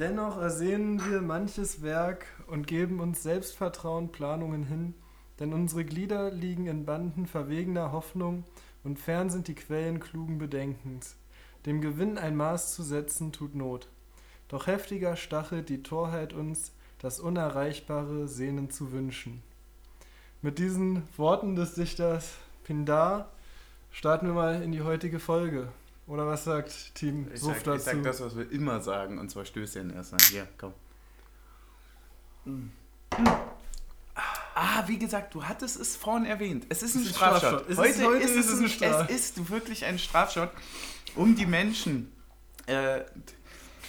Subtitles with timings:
[0.00, 4.94] Dennoch ersehnen wir manches Werk und geben uns Selbstvertrauen Planungen hin,
[5.38, 8.42] denn unsere Glieder liegen in Banden verwegener Hoffnung
[8.82, 11.14] und fern sind die Quellen klugen Bedenkens.
[11.64, 13.86] Dem Gewinn ein Maß zu setzen tut Not.
[14.48, 19.44] Doch heftiger stachelt die Torheit uns, das Unerreichbare sehnen zu wünschen.
[20.42, 22.34] Mit diesen Worten des Dichters
[22.64, 23.30] Pindar
[23.92, 25.68] starten wir mal in die heutige Folge.
[26.06, 27.76] Oder was sagt Team Ich Suff sag, dazu?
[27.78, 30.20] ich sag das, was wir immer sagen, und zwar Stößchen erstmal.
[30.30, 30.74] Hier, komm.
[34.54, 36.66] Ah, wie gesagt, du hattest es vorhin erwähnt.
[36.68, 37.38] Es ist ein ist Strafshot.
[37.62, 37.70] Strafshot.
[37.70, 40.50] Es ist- heute, heute ist, ist es ein, ein Straf- es ist wirklich ein Strafshot,
[41.16, 42.12] um die Menschen
[42.66, 43.00] äh,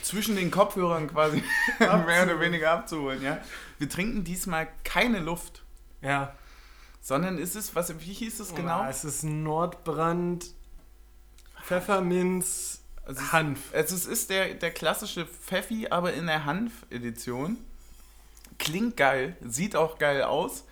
[0.02, 1.44] zwischen den Kopfhörern quasi
[1.80, 3.22] mehr oder weniger abzuholen.
[3.22, 3.40] Ja?
[3.78, 5.64] Wir trinken diesmal keine Luft,
[6.02, 6.34] ja,
[7.02, 8.82] sondern ist es, was, wie hieß es genau?
[8.84, 10.46] Oh, es ist Nordbrand,
[11.68, 13.60] Pfefferminz, Also es- Hanf.
[13.74, 17.58] Also es ist der, der klassische Pfeffi, aber in der Hanf-Edition.
[18.58, 20.64] Klingt geil, sieht auch geil aus.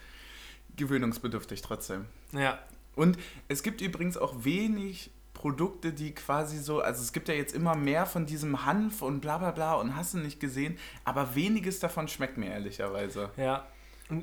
[0.75, 2.05] Gewöhnungsbedürftig trotzdem.
[2.31, 2.59] Ja,
[2.95, 7.53] Und es gibt übrigens auch wenig Produkte, die quasi so, also es gibt ja jetzt
[7.53, 11.35] immer mehr von diesem Hanf und bla bla bla und hast du nicht gesehen, aber
[11.35, 13.31] weniges davon schmeckt mir ehrlicherweise.
[13.37, 13.67] ja.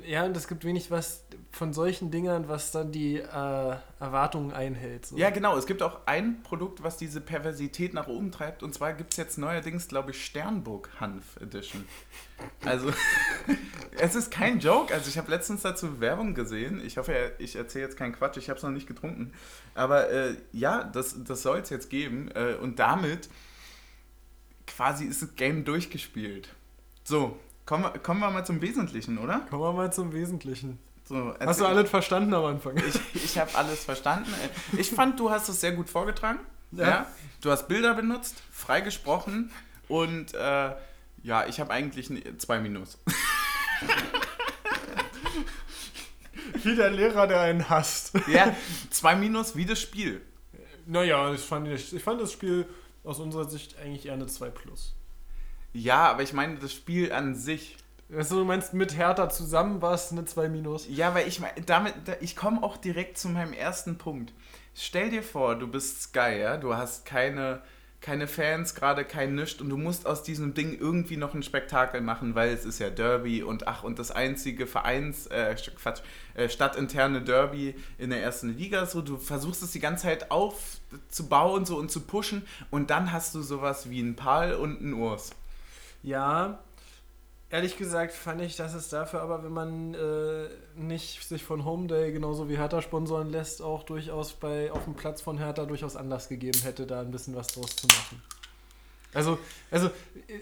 [0.05, 5.07] Ja, und es gibt wenig was von solchen Dingern, was dann die äh, Erwartungen einhält.
[5.07, 5.17] So.
[5.17, 5.57] Ja, genau.
[5.57, 8.61] Es gibt auch ein Produkt, was diese Perversität nach oben treibt.
[8.61, 11.85] Und zwar gibt es jetzt neuerdings, glaube ich, Sternburg Hanf Edition.
[12.63, 12.91] Also,
[13.97, 14.93] es ist kein Joke.
[14.93, 16.79] Also, ich habe letztens dazu Werbung gesehen.
[16.85, 18.37] Ich hoffe, ich erzähle jetzt keinen Quatsch.
[18.37, 19.33] Ich habe es noch nicht getrunken.
[19.73, 22.29] Aber äh, ja, das, das soll es jetzt geben.
[22.35, 23.29] Äh, und damit
[24.67, 26.49] quasi ist das Game durchgespielt.
[27.03, 29.39] So, kommen wir, kommen wir mal zum Wesentlichen, oder?
[29.49, 30.79] Kommen wir mal zum Wesentlichen.
[31.03, 32.77] So, Hast du alles verstanden am Anfang?
[32.77, 34.33] ich, ich habe alles verstanden.
[34.77, 36.39] Ich fand, du hast es sehr gut vorgetragen.
[36.71, 36.87] Ja.
[36.87, 37.05] Ja.
[37.41, 39.51] Du hast Bilder benutzt, frei gesprochen
[39.89, 40.71] und äh,
[41.23, 42.97] ja, ich habe eigentlich ne- zwei Minus.
[46.63, 48.13] Wie der Lehrer, der einen hasst.
[48.27, 48.55] Ja,
[48.89, 50.21] zwei Minus wie das Spiel.
[50.85, 52.65] Naja, ich fand, ich fand das Spiel
[53.03, 54.93] aus unserer Sicht eigentlich eher eine 2 Plus.
[55.73, 57.77] Ja, aber ich meine das Spiel an sich.
[58.13, 60.85] Also, du meinst mit Hertha zusammen war es eine 2 Minus?
[60.89, 64.33] Ja, weil ich mein, damit, da- ich komme auch direkt zu meinem ersten Punkt.
[64.75, 67.61] Stell dir vor, du bist Sky, ja, du hast keine,
[68.01, 72.01] keine Fans, gerade kein Nischt und du musst aus diesem Ding irgendwie noch ein Spektakel
[72.01, 76.01] machen, weil es ist ja Derby und ach, und das einzige Vereins, äh, Quatsch,
[76.33, 81.65] äh, stadtinterne Derby in der ersten Liga, so, du versuchst es die ganze Zeit aufzubauen
[81.65, 85.31] so und zu pushen und dann hast du sowas wie ein Pal und ein Urs.
[86.03, 86.59] Ja,
[87.49, 92.11] ehrlich gesagt fand ich, dass es dafür aber, wenn man äh, nicht sich von Homeday
[92.11, 96.29] genauso wie Hertha sponsoren lässt, auch durchaus bei auf dem Platz von Hertha durchaus Anlass
[96.29, 98.21] gegeben hätte, da ein bisschen was draus zu machen.
[99.13, 99.37] Also,
[99.69, 99.91] also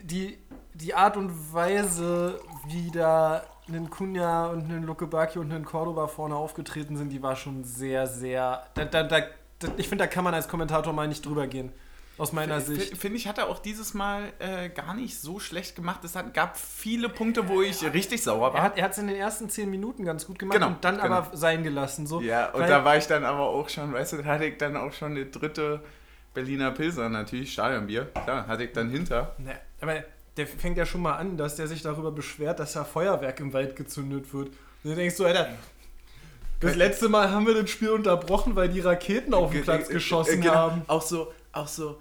[0.03, 0.37] die,
[0.75, 6.35] die Art und Weise, wie da ein Kunja und ein Lukebaki und ein Cordoba vorne
[6.35, 8.63] aufgetreten sind, die war schon sehr, sehr.
[8.75, 9.23] Da, da, da,
[9.77, 11.71] ich finde, da kann man als Kommentator mal nicht drüber gehen.
[12.19, 12.97] Aus meiner Sicht.
[12.97, 16.03] Finde ich, hat er auch dieses Mal äh, gar nicht so schlecht gemacht.
[16.03, 18.63] Es hat, gab viele Punkte, wo ich richtig sauer Er war.
[18.63, 21.13] hat es in den ersten zehn Minuten ganz gut gemacht Genau, und dann genau.
[21.13, 22.05] aber sein gelassen.
[22.07, 22.21] So.
[22.21, 24.75] Ja, und da war ich dann aber auch schon, weißt du, da hatte ich dann
[24.77, 25.81] auch schon die dritte
[26.33, 28.05] Berliner Pilser natürlich, Stadionbier.
[28.05, 29.35] Klar, hatte ich dann hinter.
[29.39, 30.03] Ne, aber
[30.37, 33.53] der fängt ja schon mal an, dass der sich darüber beschwert, dass da Feuerwerk im
[33.53, 34.49] Wald gezündet wird.
[34.83, 35.49] Und du denkst so, Alter,
[36.59, 39.93] das letzte Mal haben wir das Spiel unterbrochen, weil die Raketen auf den Platz äh,
[39.93, 40.55] geschossen äh, genau.
[40.55, 40.81] haben.
[40.87, 41.99] Auch so, auch so,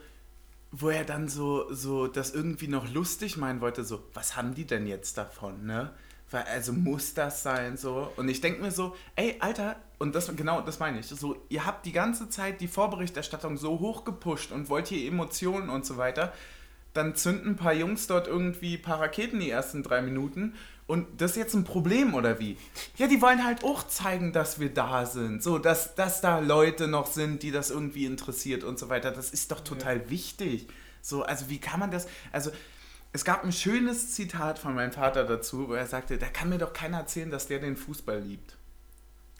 [0.70, 4.66] wo er dann so, so das irgendwie noch lustig meinen wollte, so, was haben die
[4.66, 5.90] denn jetzt davon, ne?
[6.30, 8.12] Also muss das sein, so.
[8.16, 11.64] Und ich denke mir so, ey, Alter, und das, genau, das meine ich, so, ihr
[11.64, 15.96] habt die ganze Zeit die Vorberichterstattung so hoch gepusht und wollt hier Emotionen und so
[15.96, 16.34] weiter,
[16.92, 20.54] dann zünden ein paar Jungs dort irgendwie ein paar Raketen die ersten drei Minuten
[20.88, 22.56] und das ist jetzt ein Problem oder wie?
[22.96, 26.88] Ja, die wollen halt auch zeigen, dass wir da sind, so, dass, dass da Leute
[26.88, 29.10] noch sind, die das irgendwie interessiert und so weiter.
[29.10, 30.66] Das ist doch total wichtig.
[31.02, 32.50] So, also wie kann man das, also
[33.12, 36.58] es gab ein schönes Zitat von meinem Vater dazu, wo er sagte, da kann mir
[36.58, 38.57] doch keiner erzählen, dass der den Fußball liebt.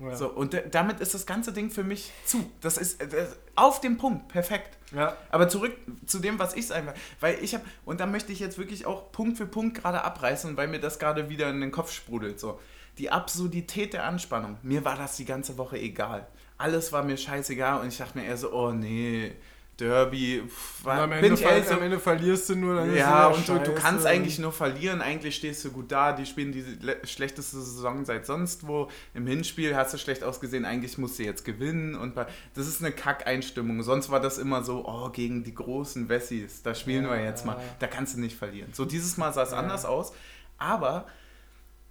[0.00, 0.14] Ja.
[0.14, 2.48] So, und damit ist das ganze Ding für mich zu.
[2.60, 4.76] Das ist äh, das- auf dem Punkt, perfekt.
[4.94, 5.16] Ja.
[5.30, 8.58] Aber zurück zu dem, was ich einfach, weil ich habe, und da möchte ich jetzt
[8.58, 11.92] wirklich auch Punkt für Punkt gerade abreißen, weil mir das gerade wieder in den Kopf
[11.92, 12.38] sprudelt.
[12.38, 12.60] So,
[12.98, 14.56] die Absurdität der Anspannung.
[14.62, 16.26] Mir war das die ganze Woche egal.
[16.58, 19.32] Alles war mir scheißegal und ich dachte mir eher so, oh nee,
[19.78, 20.42] Derby,
[20.84, 22.74] am, bin Ende ich ehrlich am Ende verlierst du nur.
[22.74, 25.00] Dann ja, und du, du kannst eigentlich nur verlieren.
[25.00, 26.12] Eigentlich stehst du gut da.
[26.12, 28.88] Die spielen die le- schlechteste Saison seit sonst wo.
[29.14, 30.64] Im Hinspiel hast du schlecht ausgesehen.
[30.64, 31.94] Eigentlich musst du jetzt gewinnen.
[31.94, 33.82] Und das ist eine Kackeinstimmung.
[33.84, 36.62] Sonst war das immer so, oh, gegen die großen Wessis.
[36.64, 37.56] Da spielen Ja, wir jetzt mal.
[37.78, 38.70] Da kannst du nicht verlieren.
[38.72, 39.58] So, dieses Mal sah es Ja.
[39.58, 40.12] anders aus.
[40.58, 41.06] Aber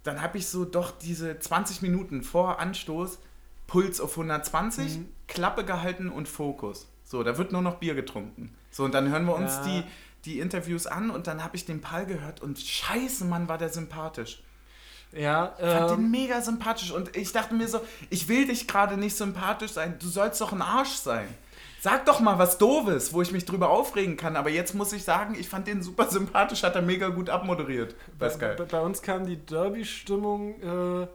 [0.02, 3.18] dann habe ich so doch diese 20 Minuten vor Anstoß
[3.66, 5.08] Puls auf 120, Mhm.
[5.26, 6.87] Klappe gehalten und Fokus.
[7.08, 8.54] So, da wird nur noch Bier getrunken.
[8.70, 9.64] So, und dann hören wir uns Ja.
[9.64, 9.82] die,
[10.26, 13.70] die Interviews an und dann habe ich den Paul gehört und scheiße, Mann, war der
[13.70, 14.42] sympathisch.
[15.10, 18.68] Ja, Ich fand den ähm, mega sympathisch und ich dachte mir so, ich will dich
[18.68, 21.26] gerade nicht sympathisch sein, du sollst doch ein Arsch sein.
[21.80, 25.04] Sag doch mal was Doofes, wo ich mich drüber aufregen kann, aber jetzt muss ich
[25.04, 27.94] sagen, ich fand den super sympathisch, hat er mega gut abmoderiert.
[28.18, 28.56] bei, geil.
[28.58, 31.06] bei, bei uns kam die Derby-Stimmung äh,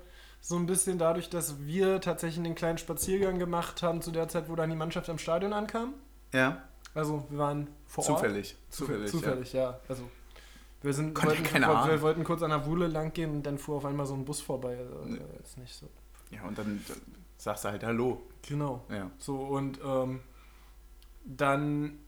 [0.45, 4.49] so ein bisschen dadurch, dass wir tatsächlich einen kleinen Spaziergang gemacht haben zu der Zeit,
[4.49, 5.93] wo dann die Mannschaft am Stadion ankam.
[6.33, 6.63] Ja,
[6.93, 8.17] Also wir waren vor Ort.
[8.19, 8.57] zufällig.
[8.69, 9.79] Zufällig, Zufällig, zufällig ja.
[9.87, 10.03] Also
[10.81, 11.89] wir sind wollten, keine Ahnung.
[11.89, 14.25] wir wollten kurz an der Wuhle lang gehen und dann fuhr auf einmal so ein
[14.25, 14.77] Bus vorbei.
[14.77, 15.87] Also, ist nicht so.
[16.29, 16.83] Ja, und dann,
[17.37, 18.21] sagst du halt Hallo.
[18.45, 18.83] Genau.
[18.89, 19.09] Ja.
[19.19, 20.19] So und ähm,
[21.23, 21.99] dann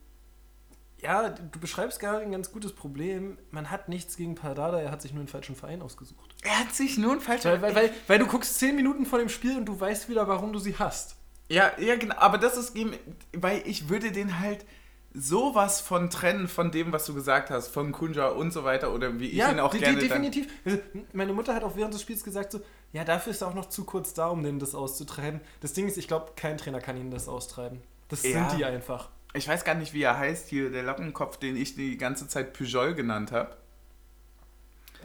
[1.01, 3.37] ja, du beschreibst gerade ein ganz gutes Problem.
[3.51, 6.34] Man hat nichts gegen Pardada, er hat sich nur einen falschen Verein ausgesucht.
[6.45, 7.62] Er hat sich nur ein falscher.
[7.62, 10.27] Weil, weil, weil, weil du guckst zehn Minuten vor dem Spiel und du weißt wieder,
[10.27, 11.15] warum du sie hast.
[11.50, 12.15] Ja, ja, genau.
[12.18, 12.94] Aber das ist eben,
[13.33, 14.65] weil ich würde den halt
[15.13, 19.18] sowas von trennen von dem, was du gesagt hast, von Kunja und so weiter oder
[19.19, 20.47] wie ich ihn auch gerne dann- definitiv.
[20.65, 20.80] Also,
[21.13, 22.62] meine Mutter hat auch während des Spiels gesagt so,
[22.92, 25.39] ja, dafür ist er auch noch zu kurz da, um denen das auszutreiben.
[25.62, 27.81] Das Ding ist, ich glaube, kein Trainer kann ihnen das austreiben.
[28.09, 28.50] Das Ja.
[28.50, 29.09] sind die einfach.
[29.33, 32.53] Ich weiß gar nicht, wie er heißt hier, der Lockenkopf, den ich die ganze Zeit
[32.53, 33.56] Pujol genannt habe.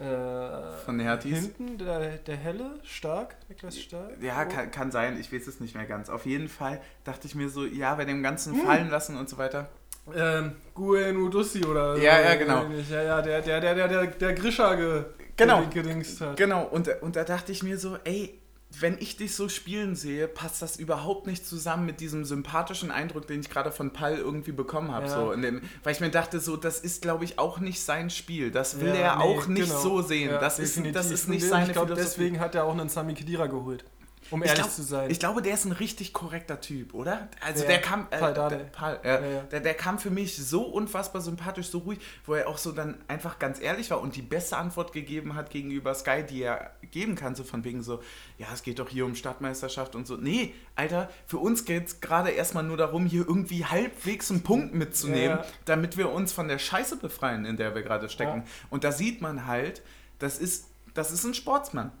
[0.01, 1.37] Äh, Von den Herties?
[1.39, 4.11] Hinten der, der helle, stark, Niklas Stark.
[4.21, 4.51] Ja, Oh.
[4.51, 6.09] kann, kann sein, ich weiß es nicht mehr ganz.
[6.09, 9.37] Auf jeden Fall dachte ich mir so, ja, bei dem ganzen Fallen lassen und so
[9.37, 9.69] weiter.
[10.15, 12.01] Ähm, Guen Udussi oder so.
[12.01, 12.65] Ja, ja, genau.
[12.89, 15.03] Ja, ja, der, der, der, der, der, der Grisha ge,
[15.37, 15.61] Genau.
[15.67, 16.35] ge- gedingst hat.
[16.37, 18.39] Genau, und, und da dachte ich mir so, ey,
[18.79, 23.27] wenn ich dich so spielen sehe, passt das überhaupt nicht zusammen mit diesem sympathischen Eindruck,
[23.27, 25.07] den ich gerade von Pall irgendwie bekommen habe.
[25.07, 25.13] Ja.
[25.13, 28.49] So, dem, weil ich mir dachte, so, das ist, glaube ich, auch nicht sein Spiel.
[28.51, 29.79] Das will Ja, er nee, auch nicht genau.
[29.81, 30.29] so sehen.
[30.31, 32.09] Ja, das, ist, das ist nicht seine Ich glaube, Philosophie.
[32.19, 33.83] deswegen hat er auch einen Sami Khedira geholt.
[34.31, 35.09] Um ich ehrlich glaub, zu sein.
[35.11, 37.27] Ich glaube, der ist ein richtig korrekter Typ, oder?
[37.41, 38.49] Also Ja, der kam, äh, Dardai.
[38.49, 39.41] der, Pal, äh, Ja.
[39.43, 42.97] Der, der kam für mich so unfassbar sympathisch, so ruhig, wo er auch so dann
[43.07, 47.15] einfach ganz ehrlich war und die beste Antwort gegeben hat gegenüber Sky, die er geben
[47.15, 48.01] kann, so von wegen so,
[48.37, 50.15] ja, es geht doch hier um Stadtmeisterschaft und so.
[50.15, 54.73] Nee, Alter, für uns geht es gerade erstmal nur darum, hier irgendwie halbwegs einen Punkt
[54.73, 58.43] mitzunehmen, damit wir uns von der Scheiße befreien, in der wir gerade stecken.
[58.69, 59.81] Und da sieht man halt,
[60.19, 61.91] das ist, das ist ein Sportsmann.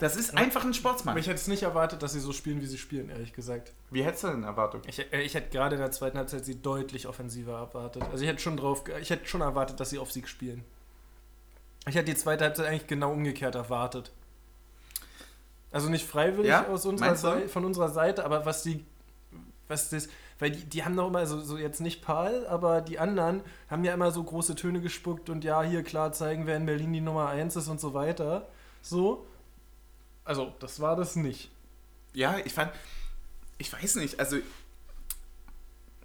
[0.00, 1.12] Das ist einfach ein Sportsmann.
[1.12, 3.72] Aber ich hätte es nicht erwartet, dass sie so spielen, wie sie spielen, ehrlich gesagt.
[3.90, 4.84] Wie hättest du denn erwartet?
[4.86, 8.02] Ich, äh, ich hätte gerade in der zweiten Halbzeit sie deutlich offensiver erwartet.
[8.10, 10.64] Also ich hätte schon drauf, ich hätte schon erwartet, dass sie auf Sieg spielen.
[11.86, 14.12] Ich hätte die zweite Halbzeit eigentlich genau umgekehrt erwartet.
[15.70, 16.66] Also nicht freiwillig Ja?
[16.68, 17.14] aus unserer?
[17.16, 18.84] Seite, von unserer Seite, aber was die,
[19.68, 20.08] was das,
[20.38, 23.84] weil die, die haben noch immer, so, so jetzt nicht Paul, aber die anderen haben
[23.84, 27.00] ja immer so große Töne gespuckt und ja, hier klar zeigen, wer in Berlin die
[27.00, 28.48] Nummer 1 ist und so weiter.
[28.80, 29.26] So.
[30.28, 31.50] Also, das war das nicht.
[32.12, 32.70] Ja, ich fand,
[33.56, 34.36] ich weiß nicht, also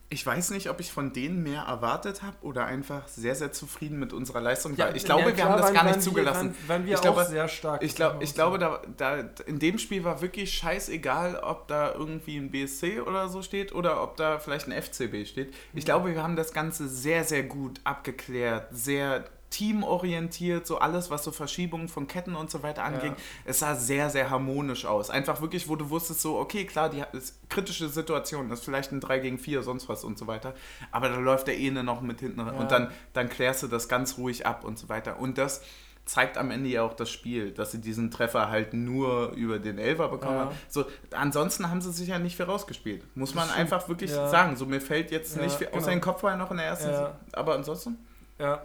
[0.08, 4.00] ich weiß nicht, ob ich von denen mehr erwartet habe oder einfach sehr, sehr zufrieden
[4.00, 4.96] mit unserer Leistung war.
[4.96, 6.54] ich glaube, ja, wir haben klar, das gar nicht zugelassen.
[6.54, 7.84] Wir, waren, waren wir Ich glaube, auch sehr stark.
[7.84, 12.38] Ich, glaub, ich glaube, da, da, in dem Spiel war wirklich scheißegal, ob da irgendwie
[12.38, 15.54] ein BSC oder so steht oder ob da vielleicht ein FCB steht.
[15.74, 21.24] Ich glaube, wir haben das Ganze sehr, sehr gut abgeklärt, sehr teamorientiert, so alles, was
[21.24, 23.12] so Verschiebungen von Ketten und so weiter anging.
[23.12, 23.18] Ja.
[23.46, 25.10] Es sah sehr, sehr harmonisch aus.
[25.10, 27.04] Einfach wirklich, wo du wusstest, so, okay, klar, die
[27.50, 30.54] kritische Situation, das ist vielleicht ein 3 gegen 4, sonst was und so weiter.
[30.92, 32.52] Aber da läuft der Ene noch mit hinten Ja.
[32.52, 35.20] und dann, dann klärst du das ganz ruhig ab und so weiter.
[35.20, 35.62] Und das
[36.06, 39.78] zeigt am Ende ja auch das Spiel, dass sie diesen Treffer halt nur über den
[39.78, 40.46] Elfer bekommen Ja.
[40.46, 40.56] haben.
[40.68, 43.04] So, ansonsten haben sie sich ja nicht viel rausgespielt.
[43.16, 44.28] Muss man einfach wirklich Ja.
[44.28, 44.58] sagen.
[44.58, 45.88] So, mir fällt jetzt Ja, nicht viel, außer genau.
[45.92, 46.90] den Kopfball noch in der ersten.
[47.32, 47.98] Aber ansonsten?
[48.40, 48.64] Ja.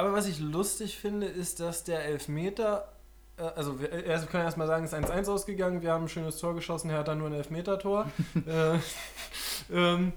[0.00, 2.90] Aber was ich lustig finde, ist, dass der Elfmeter,
[3.36, 6.08] äh, also wir, äh, wir können erstmal sagen, es ist 1-1 ausgegangen, wir haben ein
[6.08, 8.10] schönes Tor geschossen, er hat dann nur ein Elfmeter-Tor.
[8.46, 8.78] äh,
[9.70, 10.14] ähm,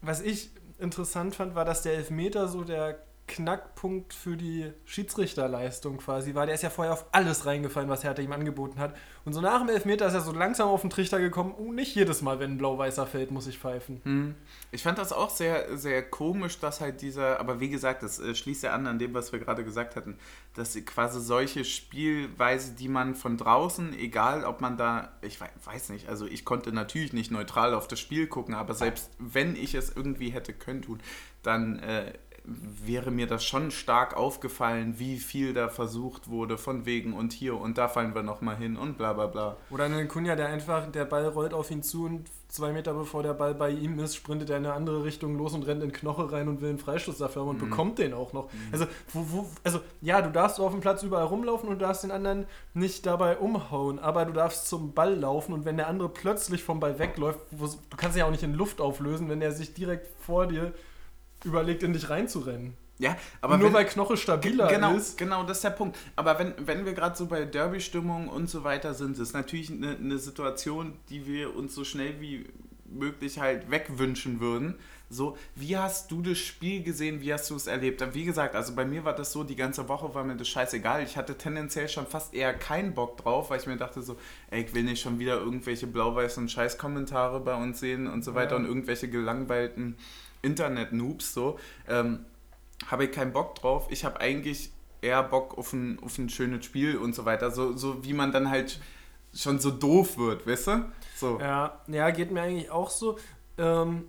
[0.00, 0.48] was ich
[0.78, 6.46] interessant fand, war, dass der Elfmeter so der Knackpunkt für die Schiedsrichterleistung quasi war.
[6.46, 8.96] Der ist ja vorher auf alles reingefallen, was Hertha ihm angeboten hat.
[9.24, 11.52] Und so nach dem Elfmeter ist er so langsam auf den Trichter gekommen.
[11.58, 14.00] Oh, nicht jedes Mal, wenn ein blau-weißer fällt, muss ich pfeifen.
[14.04, 14.34] Hm.
[14.70, 18.34] Ich fand das auch sehr, sehr komisch, dass halt dieser, aber wie gesagt, das äh,
[18.34, 20.16] schließt ja an an dem, was wir gerade gesagt hatten,
[20.54, 26.08] dass quasi solche Spielweise, die man von draußen, egal ob man da, ich weiß nicht,
[26.08, 29.94] also ich konnte natürlich nicht neutral auf das Spiel gucken, aber selbst wenn ich es
[29.94, 31.00] irgendwie hätte können tun,
[31.42, 32.12] dann äh,
[32.46, 37.60] wäre mir das schon stark aufgefallen, wie viel da versucht wurde, von wegen und hier
[37.60, 39.56] und da fallen wir nochmal hin und bla bla bla.
[39.70, 43.22] Oder ein Kunja, der einfach, der Ball rollt auf ihn zu und zwei Meter bevor
[43.22, 45.92] der Ball bei ihm ist, sprintet er in eine andere Richtung los und rennt in
[45.92, 47.68] Knoche rein und will einen Freistoß dafür haben und mhm.
[47.68, 48.52] bekommt den auch noch.
[48.52, 48.58] Mhm.
[48.72, 52.04] Also, wo, wo, also, ja, du darfst auf dem Platz überall rumlaufen und du darfst
[52.04, 56.08] den anderen nicht dabei umhauen, aber du darfst zum Ball laufen und wenn der andere
[56.08, 59.52] plötzlich vom Ball wegläuft, du kannst ihn ja auch nicht in Luft auflösen, wenn er
[59.52, 60.72] sich direkt vor dir
[61.46, 62.74] überlegt, in dich reinzurennen.
[62.98, 65.18] Ja, aber nur wenn, weil Knoche stabiler genau, ist.
[65.18, 65.98] Genau, das ist der Punkt.
[66.16, 69.96] Aber wenn, wenn wir gerade so bei Derby-Stimmung und so weiter sind, ist natürlich eine,
[69.96, 72.46] eine Situation, die wir uns so schnell wie
[72.88, 74.76] möglich halt wegwünschen würden.
[75.08, 77.20] So, wie hast du das Spiel gesehen?
[77.20, 78.02] Wie hast du es erlebt?
[78.12, 81.02] Wie gesagt, also bei mir war das so, die ganze Woche war mir das scheißegal.
[81.04, 84.16] Ich hatte tendenziell schon fast eher keinen Bock drauf, weil ich mir dachte so,
[84.50, 88.52] ey, ich will nicht schon wieder irgendwelche blau-weißen Scheißkommentare bei uns sehen und so weiter
[88.52, 88.56] ja.
[88.56, 89.96] und irgendwelche gelangweilten
[90.46, 92.24] Internet-Noobs so, ähm,
[92.86, 93.88] habe ich keinen Bock drauf.
[93.90, 94.70] Ich habe eigentlich
[95.02, 97.50] eher Bock auf ein, auf ein schönes Spiel und so weiter.
[97.50, 98.80] So, so wie man dann halt
[99.34, 100.84] schon so doof wird, weißt du?
[101.16, 101.38] So.
[101.40, 103.18] Ja, ja, geht mir eigentlich auch so.
[103.58, 104.04] Ähm,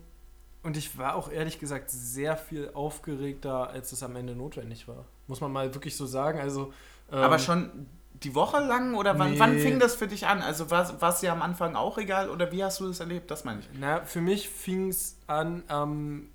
[0.64, 5.06] und ich war auch ehrlich gesagt sehr viel aufgeregter, als es am Ende notwendig war.
[5.28, 6.40] Muss man mal wirklich so sagen.
[6.40, 6.74] Also,
[7.12, 7.88] ähm, Aber schon
[8.24, 9.40] die Woche lang oder wann, nee.
[9.40, 10.42] wann fing das für dich an?
[10.42, 13.30] Also war es dir am Anfang auch egal oder wie hast du das erlebt?
[13.30, 13.70] Das meine ich.
[13.80, 16.30] Na, für mich fing es an am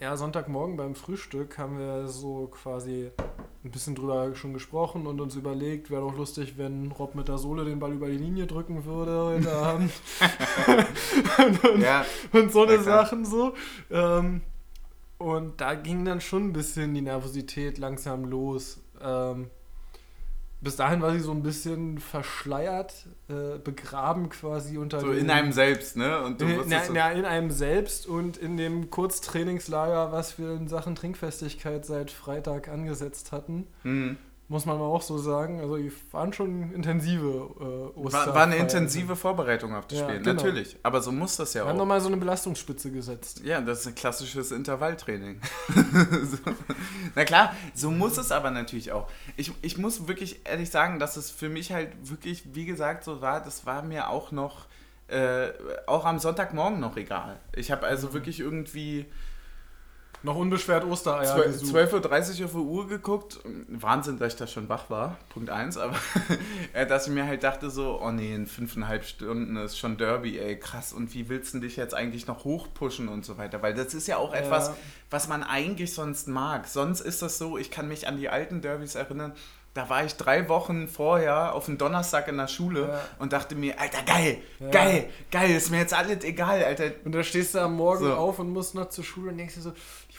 [0.00, 3.10] ja, Sonntagmorgen beim Frühstück haben wir so quasi
[3.64, 7.38] ein bisschen drüber schon gesprochen und uns überlegt, wäre doch lustig, wenn Rob mit der
[7.38, 9.92] Sohle den Ball über die Linie drücken würde heute Abend.
[11.38, 13.54] und, und, ja, und, so eine Sachen so.
[13.90, 14.42] Ähm,
[15.18, 18.80] und da ging dann schon ein bisschen die Nervosität langsam los.
[19.02, 19.50] Ähm,
[20.60, 25.00] bis dahin war sie so ein bisschen verschleiert, äh, begraben quasi unter.
[25.00, 26.22] So in einem selbst, ne?
[26.22, 30.54] Und du in, na, so na, in einem selbst und in dem Kurztrainingslager, was wir
[30.54, 33.66] in Sachen Trinkfestigkeit seit Freitag angesetzt hatten.
[33.84, 34.16] Mhm
[34.48, 35.60] muss man auch so sagen.
[35.60, 37.26] Also die waren schon intensive
[37.96, 38.26] äh, Oster.
[38.28, 40.32] War, war eine intensive Vorbereitung auf das ja, Spiel, genau.
[40.32, 40.76] natürlich.
[40.82, 41.66] Aber so muss das ja Wir auch.
[41.66, 43.42] Wir haben nochmal so eine Belastungsspitze gesetzt.
[43.44, 45.40] Ja, das ist ein klassisches Intervalltraining.
[45.68, 46.38] so.
[47.14, 49.08] Na klar, so muss es aber natürlich auch.
[49.36, 53.20] Ich, ich muss wirklich ehrlich sagen, dass es für mich halt wirklich, wie gesagt, so
[53.20, 54.66] war, das war mir auch noch,
[55.08, 55.48] äh,
[55.86, 57.38] auch am Sonntagmorgen noch egal.
[57.54, 58.12] Ich habe also mhm.
[58.14, 59.04] wirklich irgendwie
[60.22, 63.40] noch unbeschwert Ostereier 12.30 Uhr auf die Uhr geguckt.
[63.68, 65.16] Wahnsinn, dass ich da schon wach war.
[65.28, 65.76] Punkt 1.
[65.78, 65.96] Aber
[66.72, 70.38] äh, dass ich mir halt dachte so, oh nee, in fünfeinhalb Stunden ist schon Derby,
[70.38, 70.92] ey, krass.
[70.92, 73.62] Und wie willst du dich jetzt eigentlich noch hochpushen und so weiter?
[73.62, 74.40] Weil das ist ja auch ja.
[74.40, 74.72] etwas,
[75.10, 76.66] was man eigentlich sonst mag.
[76.66, 79.34] Sonst ist das so, ich kann mich an die alten Derbys erinnern,
[79.78, 83.00] da war ich drei Wochen vorher auf dem Donnerstag in der Schule ja.
[83.20, 84.70] und dachte mir, Alter, geil, ja.
[84.70, 86.90] geil, geil, ist mir jetzt alles egal, Alter.
[87.04, 88.14] Und da stehst du am Morgen so.
[88.14, 89.72] auf und musst noch zur Schule und denkst dir so,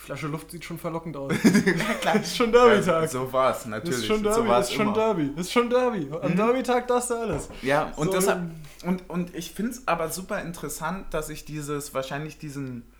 [0.09, 1.31] Flasche Luft sieht schon verlockend aus.
[2.01, 2.15] klar.
[2.15, 3.03] ist schon Derby-Tag.
[3.03, 3.99] Ja, so war es, natürlich.
[3.99, 5.33] Ist schon Derby, so ist schon Derby.
[5.35, 6.09] Ist schon Derby.
[6.19, 6.35] Am mhm.
[6.35, 7.47] Derby-Tag darfst du alles.
[7.61, 8.13] Ja, und, so.
[8.13, 8.41] deshalb,
[8.85, 12.91] und, und ich finde es aber super interessant, dass ich dieses, wahrscheinlich diesen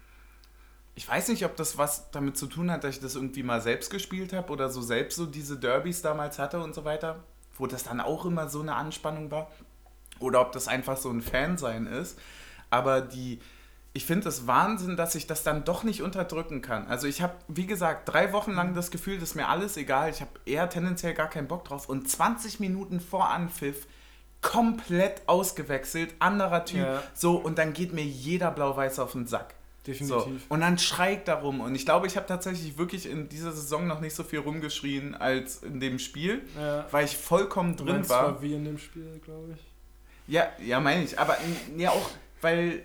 [0.93, 3.61] ich weiß nicht, ob das was damit zu tun hat, dass ich das irgendwie mal
[3.61, 7.23] selbst gespielt habe oder so selbst so diese Derbys damals hatte und so weiter,
[7.57, 9.49] wo das dann auch immer so eine Anspannung war.
[10.19, 12.19] Oder ob das einfach so ein Fansein ist.
[12.69, 13.39] Aber die,
[13.93, 16.87] ich finde es Wahnsinn, dass ich das dann doch nicht unterdrücken kann.
[16.87, 20.09] Also ich habe, wie gesagt, drei Wochen lang das Gefühl, das ist mir alles egal.
[20.09, 21.89] Ich habe eher tendenziell gar keinen Bock drauf.
[21.89, 23.87] Und 20 Minuten vor Anpfiff
[24.41, 26.79] komplett ausgewechselt, anderer Typ.
[26.79, 27.03] Ja.
[27.13, 29.55] So, und dann geht mir jeder Blau-Weiß auf den Sack.
[29.87, 30.43] Definitiv.
[30.43, 30.53] So.
[30.53, 31.61] Und dann schreit darum.
[31.61, 35.15] Und ich glaube, ich habe tatsächlich wirklich in dieser Saison noch nicht so viel rumgeschrien
[35.15, 36.85] als in dem Spiel, ja.
[36.91, 37.95] weil ich vollkommen drin war.
[37.97, 40.33] Das war wie in dem Spiel, glaube ich.
[40.33, 41.17] Ja, ja, meine ich.
[41.17, 41.37] Aber
[41.75, 42.09] ja auch,
[42.41, 42.83] weil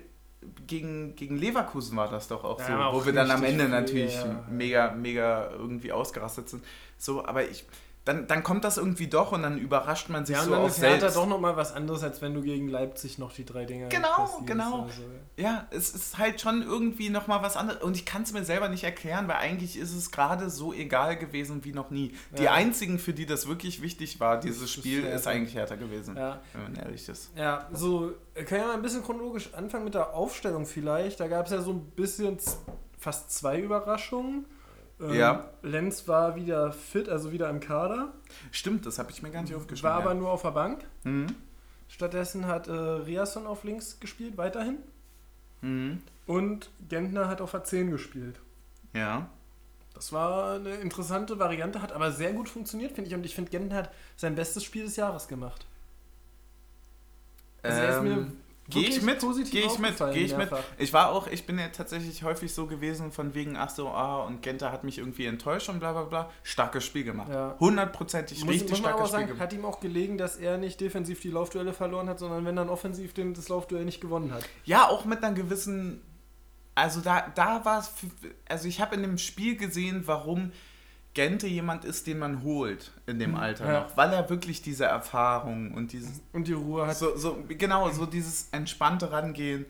[0.67, 3.67] gegen, gegen Leverkusen war das doch auch ja, so, auch wo wir dann am Ende
[3.67, 4.43] natürlich ja.
[4.49, 6.63] mega, mega irgendwie ausgerastet sind.
[6.97, 7.65] So, aber ich
[8.05, 10.67] dann, dann kommt das irgendwie doch und dann überrascht man sich ja, so und dann
[10.67, 11.03] ist selbst.
[11.03, 14.43] Hertha doch nochmal was anderes, als wenn du gegen Leipzig noch die drei Dinger Genau,
[14.45, 14.83] genau.
[14.83, 15.01] Also,
[15.37, 15.43] ja.
[15.43, 17.81] ja, es ist halt schon irgendwie nochmal was anderes.
[17.81, 21.17] Und ich kann es mir selber nicht erklären, weil eigentlich ist es gerade so egal
[21.17, 22.13] gewesen wie noch nie.
[22.37, 22.53] Die ja.
[22.53, 26.15] einzigen, für die das wirklich wichtig war, dieses Spiel, ist, ist eigentlich Hertha gewesen.
[26.15, 26.41] Ja.
[26.53, 27.31] Wenn man ehrlich ist.
[27.35, 31.19] Ja, so, können wir mal ein bisschen chronologisch anfangen mit der Aufstellung vielleicht.
[31.19, 32.37] Da gab es ja so ein bisschen
[32.99, 34.45] fast zwei Überraschungen.
[34.99, 35.49] Ähm, Ja.
[35.61, 38.13] Lenz war wieder fit, also wieder im Kader,
[38.51, 39.89] Stimmt, das habe ich mir gar nicht aufgeschrieben.
[39.89, 40.19] war aber ja.
[40.19, 40.85] nur auf der Bank.
[41.03, 41.27] Mhm.
[41.87, 44.77] Stattdessen hat äh, Riasson auf links gespielt, weiterhin.
[45.61, 46.01] Mhm.
[46.25, 48.39] Und Gentner hat auf der 10 gespielt.
[48.93, 49.29] Ja.
[49.93, 53.15] Das war eine interessante Variante, hat aber sehr gut funktioniert, finde ich.
[53.15, 55.65] Und ich finde, Gentner hat sein bestes Spiel des Jahres gemacht.
[57.63, 58.37] Also er ist mir Ähm,
[58.67, 60.49] Gehe ich mit, gehe ich mit, gehe ich mit.
[60.79, 64.23] Ich war auch, ich bin ja tatsächlich häufig so gewesen von wegen, ach so, ah,
[64.23, 66.31] und Genta hat mich irgendwie enttäuscht und bla bla bla.
[66.41, 67.29] Starkes Spiel gemacht.
[67.31, 67.55] Ja.
[67.59, 69.43] Hundertprozentig, Muss, richtig muss starkes sagen, Spiel gemacht.
[69.43, 72.69] hat ihm auch gelegen, dass er nicht defensiv die Laufduelle verloren hat, sondern wenn dann
[72.69, 74.43] offensiv den, das Laufduell nicht gewonnen hat.
[74.63, 76.01] Ja, auch mit einer gewissen,
[76.73, 77.91] also da, da war es,
[78.49, 80.51] also ich habe in dem Spiel gesehen, warum
[81.15, 83.71] Gente jemand ist, den man holt in dem Alter Mhm.
[83.71, 83.79] Ja.
[83.81, 86.95] noch, weil er wirklich diese Erfahrung und dieses Und die Ruhe hat.
[86.97, 89.65] So, so, genau, so dieses entspannte Rangehen,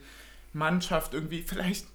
[0.52, 1.86] Mannschaft irgendwie, vielleicht,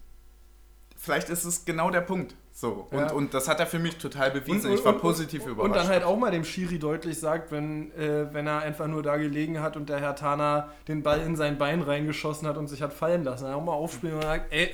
[0.98, 2.36] vielleicht ist es genau der Punkt.
[2.54, 3.12] So, und, Ja.
[3.14, 4.70] und das hat er für mich total bewiesen.
[4.72, 5.66] Und- ich war positiv überrascht.
[5.66, 9.02] Und dann halt auch mal dem Schiri deutlich sagt, wenn, äh, wenn er einfach nur
[9.02, 12.68] da gelegen hat und der Herr Tana den Ball in sein Bein reingeschossen hat und
[12.68, 13.46] sich hat fallen lassen.
[13.46, 14.70] Dann auch mal aufspielen und sagt, ey,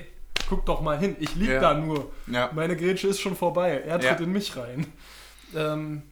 [0.49, 1.59] guck doch mal hin, ich lieg Ja.
[1.61, 2.11] da nur.
[2.27, 2.49] ja.
[2.53, 3.81] Meine Grätsche ist schon vorbei.
[3.85, 4.85] Er tritt in mich rein.
[5.55, 6.03] Ähm,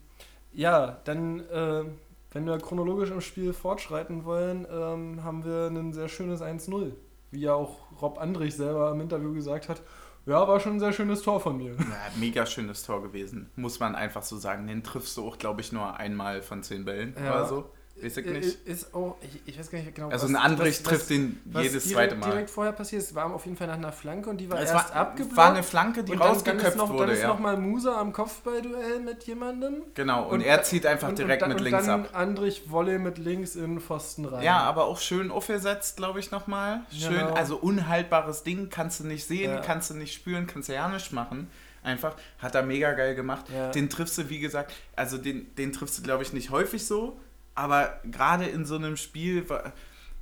[0.53, 1.83] ja, dann, äh,
[2.31, 6.93] wenn wir chronologisch im Spiel fortschreiten wollen, ähm, haben wir ein sehr schönes 1-0.
[7.31, 9.81] Wie ja auch Rob Andrich selber im Interview gesagt hat,
[10.25, 11.73] ja, war schon ein sehr schönes Tor von mir.
[11.73, 11.85] Ja,
[12.17, 14.65] mega schönes Tor gewesen, muss man einfach so sagen.
[14.67, 17.31] Den triffst du auch, glaube ich, nur einmal von zehn Bällen Ja.
[17.35, 17.69] oder so.
[18.01, 18.67] Weiß ich nicht.
[18.67, 20.09] Äh, Ist auch, ich, ich weiß gar nicht genau.
[20.09, 22.29] Also was- ein Andrich trifft den jedes direkt, zweite Mal.
[22.29, 24.69] direkt vorher passiert ist, war auf jeden Fall nach einer Flanke und die war es
[24.69, 25.37] erst war, abgeblockt.
[25.37, 27.27] war eine Flanke, die und dann, dann rausgeköpft ist noch, wurde, Dann ist ja.
[27.29, 29.83] nochmal Musa am Kopfballduell mit jemandem.
[29.93, 32.09] Genau, und, er zieht einfach und, direkt und, dann- mit und links dann ab.
[32.13, 34.43] Andrich Wolle mit links in den Pfosten rein.
[34.43, 36.81] Ja, aber auch schön aufgesetzt, glaube ich, nochmal.
[36.91, 37.33] Schön, Genau.
[37.33, 39.61] also unhaltbares Ding, kannst du nicht sehen, Ja.
[39.61, 41.49] kannst du nicht spüren, kannst du ja nicht machen.
[41.81, 43.45] Einfach, hat er mega geil gemacht.
[43.55, 43.69] Ja.
[43.69, 47.19] Den triffst du, wie gesagt, also den, den triffst du, glaube ich, nicht häufig so,
[47.55, 49.45] aber gerade in so einem Spiel,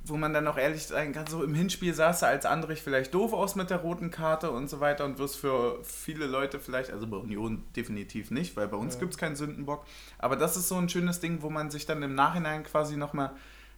[0.06, 3.12] wo man dann auch ehrlich sein kann, so im Hinspiel sahst du als Andrich vielleicht
[3.14, 6.90] doof aus mit der roten Karte und so weiter und wirst für viele Leute vielleicht,
[6.90, 9.00] also bei Union definitiv nicht, weil bei uns Ja.
[9.00, 9.84] gibt es keinen Sündenbock,
[10.18, 13.30] aber das ist so ein schönes Ding, wo man sich dann im Nachhinein quasi nochmal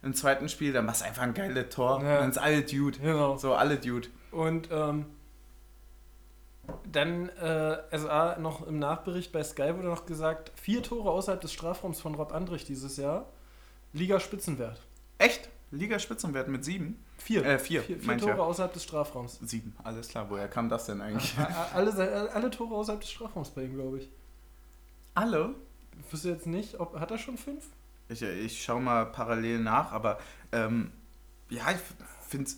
[0.03, 2.19] im zweiten Spiel, dann machst du einfach ein geiles Tor, Ja.
[2.19, 3.37] dann ist alle Dude, Genau.
[3.37, 4.09] so alle Dude.
[4.31, 5.05] Und ähm,
[6.91, 7.77] dann, äh,
[8.09, 12.15] ah, noch im Nachbericht bei Sky wurde noch gesagt, vier Tore außerhalb des Strafraums von
[12.15, 13.25] Rob Andrich dieses Jahr.
[13.93, 14.81] Liga-Spitzenwert.
[15.17, 15.49] Echt?
[15.71, 17.03] Ligaspitzenwert mit sieben?
[17.17, 17.45] Vier.
[17.45, 18.37] Äh, vier, Vier, vier Tore ja.
[18.37, 19.39] außerhalb des Strafraums.
[19.41, 21.35] Sieben, alles klar, woher kam das denn eigentlich?
[21.73, 24.09] Alle, alle Tore außerhalb des Strafraums bei ihm, glaube ich.
[25.13, 25.55] Alle?
[26.05, 27.65] Ich wüsste jetzt nicht, ob hat er schon fünf?
[28.07, 30.19] Ich, ich schaue mal parallel nach, aber
[30.53, 30.91] ähm,
[31.49, 31.77] ja, ich
[32.27, 32.49] finde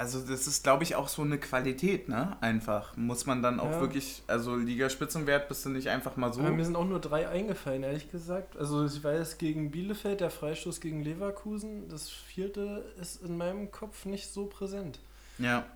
[0.00, 2.36] also das ist, glaube ich, auch so eine Qualität, ne?
[2.40, 2.96] Einfach.
[2.96, 3.80] Muss man dann auch Ja.
[3.82, 6.40] wirklich, also Ligaspitzenwert bist du nicht einfach mal so.
[6.40, 8.56] Aber mir sind auch nur drei eingefallen, ehrlich gesagt.
[8.56, 11.88] Also ich weiß gegen Bielefeld, der Freistoß gegen Leverkusen.
[11.90, 15.00] Das vierte ist in meinem Kopf nicht so präsent.
[15.38, 15.66] Ja,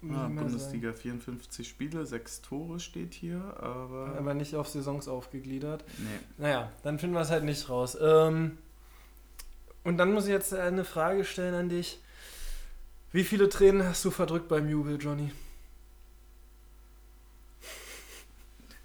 [0.00, 4.14] mal Bundesliga 54 Spiele, sechs Tore steht hier, aber.
[4.16, 5.84] Aber nicht auf Saisons aufgegliedert.
[5.98, 6.20] nee.
[6.38, 7.98] Naja, dann finden wir es halt nicht raus.
[8.00, 8.58] Ähm,
[9.82, 12.00] und dann muss ich jetzt eine Frage stellen an dich.
[13.16, 15.32] Wie viele Tränen hast du verdrückt beim Jubel, Johnny?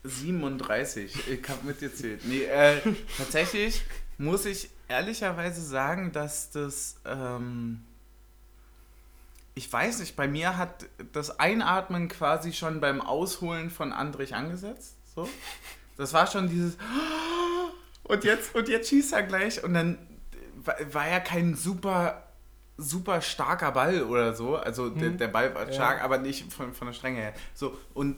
[0.06, 2.22] 37, ich habe mitgezählt.
[2.24, 2.80] Nee, äh,
[3.18, 3.84] tatsächlich
[4.18, 7.84] muss ich ehrlicherweise sagen, dass das, ähm,
[9.54, 14.96] ich weiß nicht, bei mir hat das Einatmen quasi schon beim Ausholen von Andrich angesetzt.
[15.14, 15.28] So.
[15.98, 16.78] Das war schon dieses
[18.04, 19.98] und jetzt, und jetzt schießt er gleich und dann
[20.56, 22.31] war, war ja kein super
[22.82, 24.56] super starker Ball oder so.
[24.58, 25.18] Also der, Hm.
[25.18, 25.74] der Ball war Ja.
[25.74, 27.34] stark, aber nicht von, von der Strenge her.
[27.54, 28.18] So, und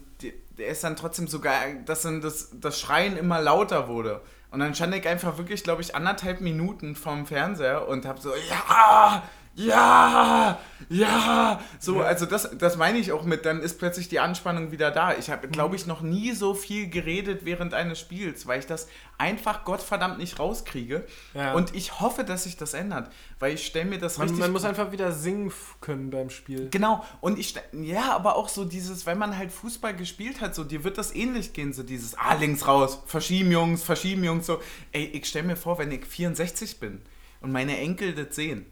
[0.58, 4.20] der ist dann trotzdem sogar, dass dann das, das Schreien immer lauter wurde.
[4.50, 8.30] Und dann stand ich einfach wirklich, glaube ich, anderthalb Minuten vorm Fernseher und habe so,
[8.48, 9.22] ja,
[9.56, 11.60] ja, ja.
[11.78, 15.14] So, also das, das meine ich auch mit, dann ist plötzlich die Anspannung wieder da.
[15.16, 18.88] Ich habe, glaube ich, noch nie so viel geredet während eines Spiels, weil ich das
[19.16, 21.04] einfach Gottverdammt nicht rauskriege.
[21.34, 21.54] Ja.
[21.54, 24.52] Und ich hoffe, dass sich das ändert, weil ich stelle mir das Man, richtig man
[24.52, 26.68] muss einfach wieder singen können beim Spiel.
[26.70, 30.64] Genau, und ich, ja, aber auch so dieses, wenn man halt Fußball gespielt hat, so,
[30.64, 34.60] dir wird das ähnlich gehen, so dieses, ah, links raus, verschieben Jungs, verschieben Jungs, so.
[34.92, 37.02] Ey, ich stell mir vor, wenn ich 64 bin
[37.40, 38.66] und meine Enkel das sehen,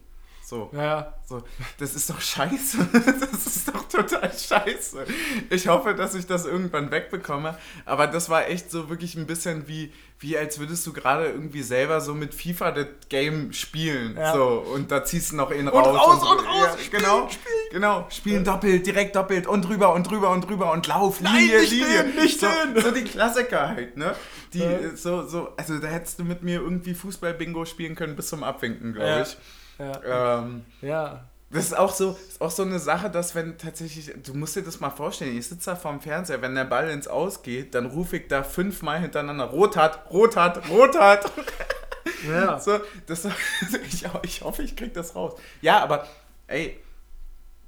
[0.53, 0.69] So.
[0.75, 1.43] Ja, So,
[1.79, 2.77] das ist doch scheiße.
[3.33, 5.07] Das ist doch total scheiße.
[5.49, 7.57] Ich hoffe, dass ich das irgendwann wegbekomme.
[7.87, 11.62] Aber das war echt so wirklich ein bisschen wie, wie als würdest du gerade irgendwie
[11.62, 14.15] selber so mit FIFA das Game spielen.
[14.15, 14.35] Ja.
[14.35, 15.99] So, und da ziehst du noch ihn Und raus.
[15.99, 16.31] raus so.
[16.33, 17.29] und raus, Ja, spielen, genau,
[17.71, 18.07] genau.
[18.11, 21.73] Spielen doppelt, direkt doppelt und drüber und drüber und drüber und lauf, Nein, Linie, nicht
[21.73, 22.05] Linie.
[22.05, 22.83] den, nicht so, den.
[22.83, 24.15] so die Klassiker halt, ne?
[24.53, 24.95] Die Ja.
[24.97, 28.93] so, so, also da hättest du mit mir irgendwie Fußball-Bingo spielen können bis zum Abwinken,
[28.93, 29.23] glaube Ja.
[29.23, 29.35] ich.
[29.83, 31.25] Ja, Ähm, ja.
[31.51, 34.62] das ist auch so, ist auch so eine Sache, dass wenn tatsächlich, du musst dir
[34.62, 37.87] das mal vorstellen, ich sitze da vorm Fernseher, wenn der Ball ins Aus geht, dann
[37.87, 41.31] rufe ich da fünfmal hintereinander, rot hat, rot hat, rot hat.
[42.29, 42.59] ja.
[42.61, 43.25] So, das,
[43.87, 45.35] ich, ich hoffe, ich krieg das raus.
[45.61, 46.07] Ja, aber
[46.47, 46.79] ey,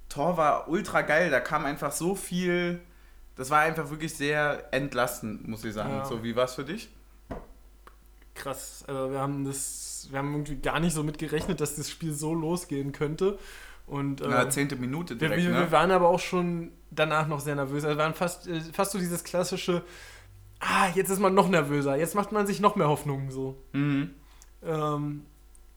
[0.09, 2.81] Tor war ultra geil, da kam einfach so viel,
[3.37, 5.97] das war einfach wirklich sehr entlastend, muss ich sagen.
[5.97, 6.05] Ja.
[6.05, 6.89] So, wie war es für dich?
[8.35, 8.85] krass.
[8.87, 12.13] Also wir haben das, wir haben irgendwie gar nicht so mit gerechnet, dass das Spiel
[12.13, 13.39] so losgehen könnte.
[13.87, 15.59] Und äh, Na, zehnte Minute wir, direkt, wir, ne?
[15.61, 17.85] wir waren aber auch schon danach noch sehr nervös.
[17.85, 19.83] Also wir waren fast, äh, fast so dieses klassische,
[20.61, 23.63] ah, jetzt ist man noch nervöser, jetzt macht man sich noch mehr Hoffnungen so.
[23.73, 24.11] Mhm.
[24.63, 25.27] Ähm,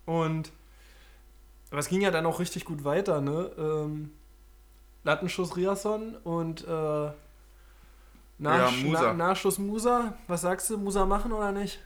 [0.06, 0.52] und
[1.70, 3.52] aber es ging ja dann auch richtig gut weiter, ne?
[3.58, 4.12] Ähm,
[5.04, 7.12] Lattenschuss Riasson und äh,
[8.40, 9.02] nach, Ja, Musa.
[9.02, 10.14] Na, Nachschuss Musa.
[10.28, 11.84] Was sagst du, Musa machen oder nicht?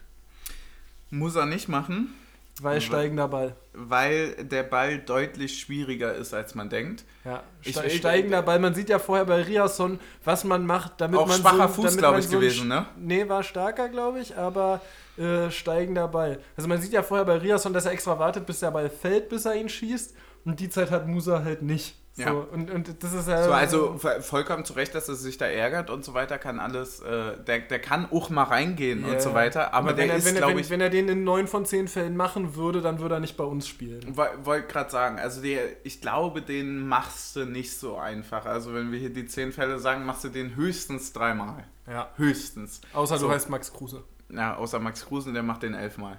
[1.10, 2.14] Muss er nicht machen.
[2.62, 3.56] Weil steigender Ball.
[3.72, 7.04] weil der Ball deutlich schwieriger ist, als man denkt.
[7.24, 8.58] Ja, Ich- ste ich- steigender Ball.
[8.58, 11.84] Man sieht ja vorher bei Riasson, was man macht, damit Auch man schwacher so, Fuß,
[11.84, 12.86] damit glaub man ich, so gewesen, ne?
[12.98, 14.80] Nee, war starker, glaube ich, aber
[15.18, 16.38] äh, steigender Ball.
[16.56, 19.28] Also man sieht ja vorher bei Riasson, dass er extra wartet, bis der Ball fällt,
[19.28, 20.14] bis er ihn schießt.
[20.44, 21.94] Und die Zeit hat Musa halt nicht.
[22.14, 22.30] So, Ja.
[22.32, 23.42] und, und das ist ja.
[23.44, 26.60] So, also vo- vollkommen zu Recht, dass er sich da ärgert und so weiter, kann
[26.60, 29.14] alles, äh, der, der kann auch mal reingehen Ja.
[29.14, 31.24] und so weiter, aber, wenn der er, ist, glaube wenn, ich, wenn er den in
[31.24, 34.14] neun von zehn Fällen machen würde, dann würde er nicht bei uns spielen.
[34.16, 38.44] wollte gerade sagen, also der, ich glaube, den machst du nicht so einfach.
[38.44, 41.64] Also wenn wir hier die zehn Fälle sagen, machst du den höchstens dreimal.
[41.86, 42.10] Ja.
[42.16, 42.82] Höchstens.
[42.92, 43.28] Außer So.
[43.28, 44.04] du heißt Max Kruse.
[44.28, 46.18] Ja, außer Max Kruse, der macht den elfmal.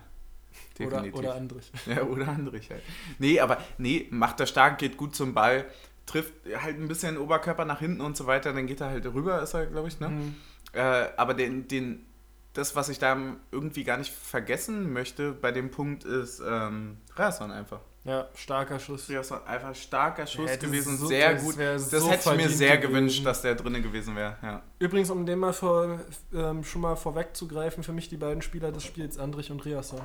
[0.80, 1.72] Oder, oder Andrich.
[1.86, 2.82] Ja, oder Andrich halt.
[3.20, 5.66] Nee, aber nee, macht er stark, geht gut zum Ball,
[6.06, 9.06] trifft halt ein bisschen den Oberkörper nach hinten und so weiter, dann geht er halt
[9.06, 10.10] rüber, ist er, glaube ich, ne?
[10.10, 10.36] Mhm.
[10.74, 12.06] Äh, aber den, den,
[12.54, 13.18] das, was ich da
[13.52, 17.80] irgendwie gar nicht vergessen möchte bei dem Punkt, ist ähm, Rason einfach.
[18.06, 19.10] Ja, starker Schuss.
[19.10, 21.58] Rason einfach starker Schuss Ja, gewesen, so- sehr das gut.
[21.58, 22.90] Das so hätte ich mir sehr gewesen.
[22.94, 24.36] gewünscht, dass der drinne gewesen wäre.
[24.44, 24.62] Ja.
[24.80, 26.02] Übrigens, um den mal vor,
[26.34, 30.02] ähm, schon mal vorwegzugreifen, für mich die beiden Spieler des Spiels, Andrich und Riasson.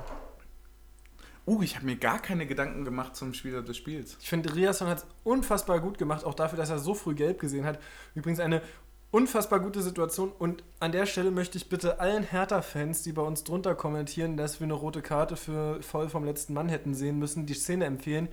[1.49, 4.17] Uh, ich habe mir gar keine Gedanken gemacht zum Spieler des Spiels.
[4.21, 7.39] Ich finde, Riasson hat es unfassbar gut gemacht, auch dafür, dass er so früh gelb
[7.39, 7.79] gesehen hat.
[8.13, 8.61] Übrigens eine
[9.09, 10.31] unfassbar gute Situation.
[10.37, 14.59] Und an der Stelle möchte ich bitte allen Hertha-Fans, die bei uns drunter kommentieren, dass
[14.59, 18.29] wir eine rote Karte für Voll vom letzten Mann hätten sehen müssen, die Szene empfehlen.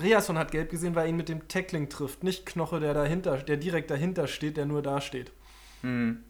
[0.00, 3.38] Riasson hat gelb gesehen, weil er ihn mit dem Tackling trifft, nicht Knoche, der dahinter,
[3.38, 5.32] der direkt dahinter steht, der nur da steht.
[5.80, 6.22] Hm.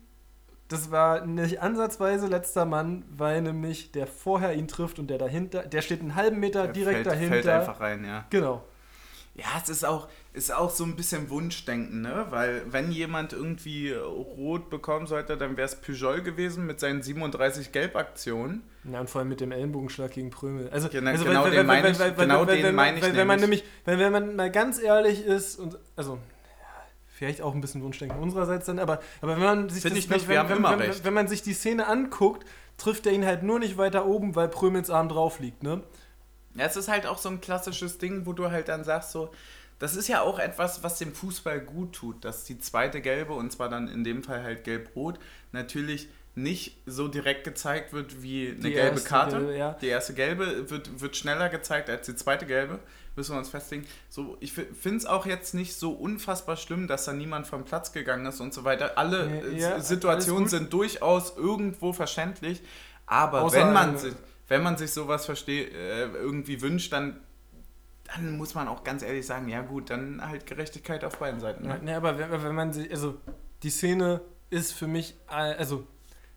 [0.68, 5.62] Das war nicht ansatzweise letzter Mann, weil nämlich der vorher ihn trifft und der dahinter,
[5.62, 7.34] der steht einen halben Meter Der direkt fällt, dahinter.
[7.34, 8.24] Fällt einfach rein, ja.
[8.30, 8.64] Genau.
[9.36, 12.26] Ja, es ist auch, ist auch so ein bisschen Wunschdenken, ne?
[12.30, 17.70] Weil wenn jemand irgendwie rot bekommen sollte, dann wäre es Pujol gewesen mit seinen 37
[17.70, 18.62] Gelbaktionen.
[18.90, 20.70] Ja, und vor allem mit dem Ellenbogenschlag gegen Prömel.
[20.70, 23.38] Also, Genau- also genau weil- den meine ich- genau den weil- meine ich Wenn man
[23.40, 23.62] nämlich.
[23.84, 26.18] wenn, wenn man mal ganz ehrlich ist und, also,
[27.16, 30.28] vielleicht auch ein bisschen Wunschdenken unsererseits dann, aber, aber wenn man sich das, ich nicht,
[30.28, 33.78] wenn, wenn, wenn, wenn man sich die Szene anguckt, trifft er ihn halt nur nicht
[33.78, 35.82] weiter oben, weil Prömels Arm drauf liegt, ne?
[36.54, 39.30] Ja, es ist halt auch so ein klassisches Ding, wo du halt dann sagst so,
[39.78, 43.50] das ist ja auch etwas, was dem Fußball gut tut, dass die zweite Gelbe, und
[43.50, 45.18] zwar dann in dem Fall halt gelb-rot,
[45.52, 49.38] natürlich nicht so direkt gezeigt wird wie eine Die gelbe Karte.
[49.38, 49.72] Gelbe, ja.
[49.80, 52.78] Die erste gelbe wird, wird schneller gezeigt als die zweite gelbe,
[53.16, 53.86] müssen wir uns festlegen.
[54.10, 57.92] So, ich finde es auch jetzt nicht so unfassbar schlimm, dass da niemand vom Platz
[57.92, 58.98] gegangen ist und so weiter.
[58.98, 62.60] Alle äh, Ja, ja, Situationen sind durchaus irgendwo verständlich,
[63.06, 64.12] aber Außer wenn man sich
[64.48, 67.18] wenn man sich sowas versteh, äh, irgendwie wünscht, dann,
[68.14, 71.64] dann muss man auch ganz ehrlich sagen, ja gut, dann halt Gerechtigkeit auf beiden Seiten.
[71.64, 71.84] Ja, Ne?
[71.84, 73.16] ne, aber wenn, wenn man sich, also
[73.62, 75.86] die Szene ist für mich, äh, also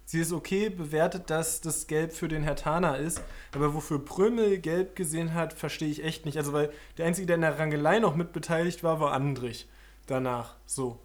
[0.05, 3.21] sie ist okay bewertet, dass das Gelb für den Hertaner ist,
[3.53, 6.37] aber wofür Prömel gelb gesehen hat, verstehe ich echt nicht.
[6.37, 9.67] Also weil der Einzige, der in der Rangelei noch mitbeteiligt war, war Andrich
[10.07, 10.55] danach.
[10.65, 10.99] So.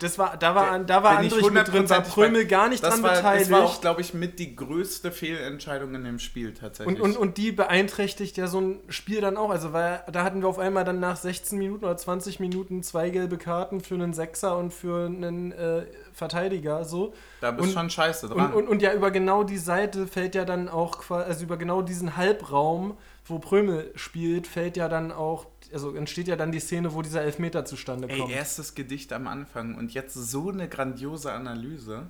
[0.00, 3.02] Das war, da war, Der- da war Andrich mit drin, war Prömel gar nicht dran
[3.02, 3.50] war, beteiligt.
[3.50, 6.98] das war auch, glaube ich, mit die größte Fehlentscheidung in dem Spiel tatsächlich.
[6.98, 9.50] Und, und, und die beeinträchtigt ja so ein Spiel dann auch.
[9.50, 13.10] Also, weil da hatten wir auf einmal dann nach 16 Minuten oder 20 Minuten zwei
[13.10, 15.84] gelbe Karten für einen Sechser und für einen äh,
[16.14, 16.86] Verteidiger.
[16.86, 17.12] So.
[17.42, 18.52] da bist und- schon scheiße dran.
[18.52, 21.82] Und, und, und ja, über genau die Seite fällt ja dann auch also über genau
[21.82, 22.96] diesen Halbraum
[23.28, 27.22] wo Prömel spielt, fällt ja dann auch, also entsteht ja dann die Szene, wo dieser
[27.22, 28.30] Elfmeter zustande kommt.
[28.30, 32.06] Ey, erstes Gedicht am Anfang und jetzt so eine grandiose Analyse.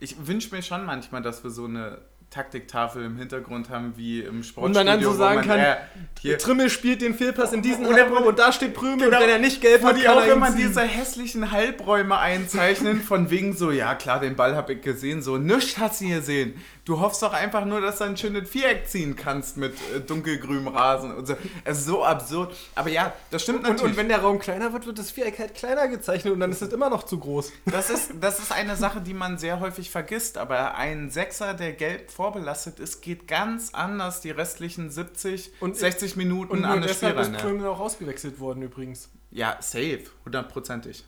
[0.00, 1.98] Ich wünsche mir schon manchmal, dass wir so eine
[2.30, 4.64] Taktiktafel im Hintergrund haben, wie im Sportstudio.
[4.66, 5.76] Und man dann so sagen man, kann, äh,
[6.20, 9.16] hier, Trimmel spielt den Fehlpass in diesen Halbraum und da steht Prömel Genau.
[9.16, 10.68] und wenn er nicht gelb hat, kann auch er immer ziehen.
[10.68, 15.38] diese hässlichen Halbräume einzeichnen, von wegen so, ja klar, den Ball habe ich gesehen, so,
[15.38, 16.54] nichts hast du gesehen.
[16.84, 20.68] Du hoffst doch einfach nur, dass du ein schönes Viereck ziehen kannst mit äh, dunkelgrünem
[20.68, 21.36] Rasen und so.
[21.64, 22.56] Es ist so absurd.
[22.74, 23.90] Aber ja, das stimmt Und, natürlich.
[23.92, 26.62] und wenn der Raum kleiner wird, wird das Viereck halt kleiner gezeichnet und dann ist
[26.62, 27.52] es immer noch zu groß.
[27.66, 31.72] Das ist, das ist eine Sache, die man sehr häufig vergisst, aber ein Sechser, der
[31.72, 36.96] gelb vorbelastet ist, geht ganz anders die restlichen 70 Und- 60 Minuten Und an das
[36.96, 37.60] Spiel deshalb ist ran.
[37.60, 37.68] Ja.
[37.70, 39.08] Auch ausgewechselt worden übrigens.
[39.30, 41.04] ja, safe, hundertprozentig.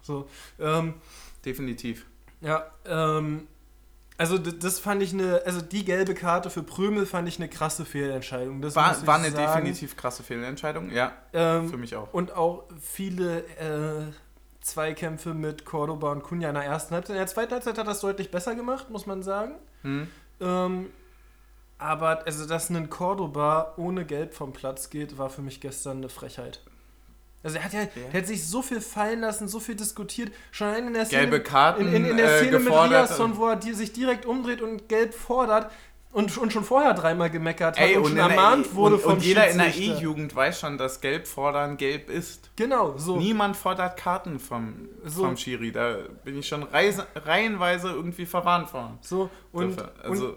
[0.00, 0.26] So,
[0.58, 0.94] ähm,
[1.44, 2.06] Definitiv.
[2.40, 3.48] ja, ähm,
[4.16, 7.84] also das fand ich eine, also die gelbe Karte für Prömel fand ich eine krasse
[7.84, 8.62] Fehlentscheidung.
[8.62, 9.46] Das War, war eine sagen.
[9.64, 12.14] definitiv krasse Fehlentscheidung, ja, Ähm, für mich auch.
[12.14, 14.10] Und auch viele äh,
[14.62, 17.16] Zweikämpfe mit Cordoba und Cunha in der ersten Halbzeit.
[17.16, 19.56] In der zweiten Halbzeit hat das deutlich besser gemacht, muss man sagen.
[19.82, 20.06] Hm?
[20.40, 20.90] Ähm,
[21.78, 26.08] aber also, dass ein Cordoba ohne Gelb vom Platz geht, war für mich gestern eine
[26.08, 26.60] Frechheit.
[27.42, 30.30] Also er hat ja, der hat sich so viel fallen lassen, so viel diskutiert.
[30.50, 33.10] Schon allein in der Szene, Gelbe Karten in, in, in der äh, Szene mit gefordert.
[33.10, 35.72] Riasson, wo er die, sich direkt umdreht und gelb fordert
[36.12, 39.00] und, und schon vorher dreimal gemeckert hat Ey, und, und, der ermahnt E- wurde und,
[39.02, 39.74] vom und jeder in der.
[39.76, 42.50] E-Jugend weiß schon, dass Gelb fordern gelb ist.
[42.56, 43.16] Genau, so.
[43.16, 45.24] Niemand fordert Karten vom, So.
[45.24, 45.70] vom Schiri.
[45.72, 48.98] Da bin ich schon reise, reihenweise irgendwie verwarnt worden.
[49.02, 49.92] so und, Dafür.
[50.04, 50.36] und also,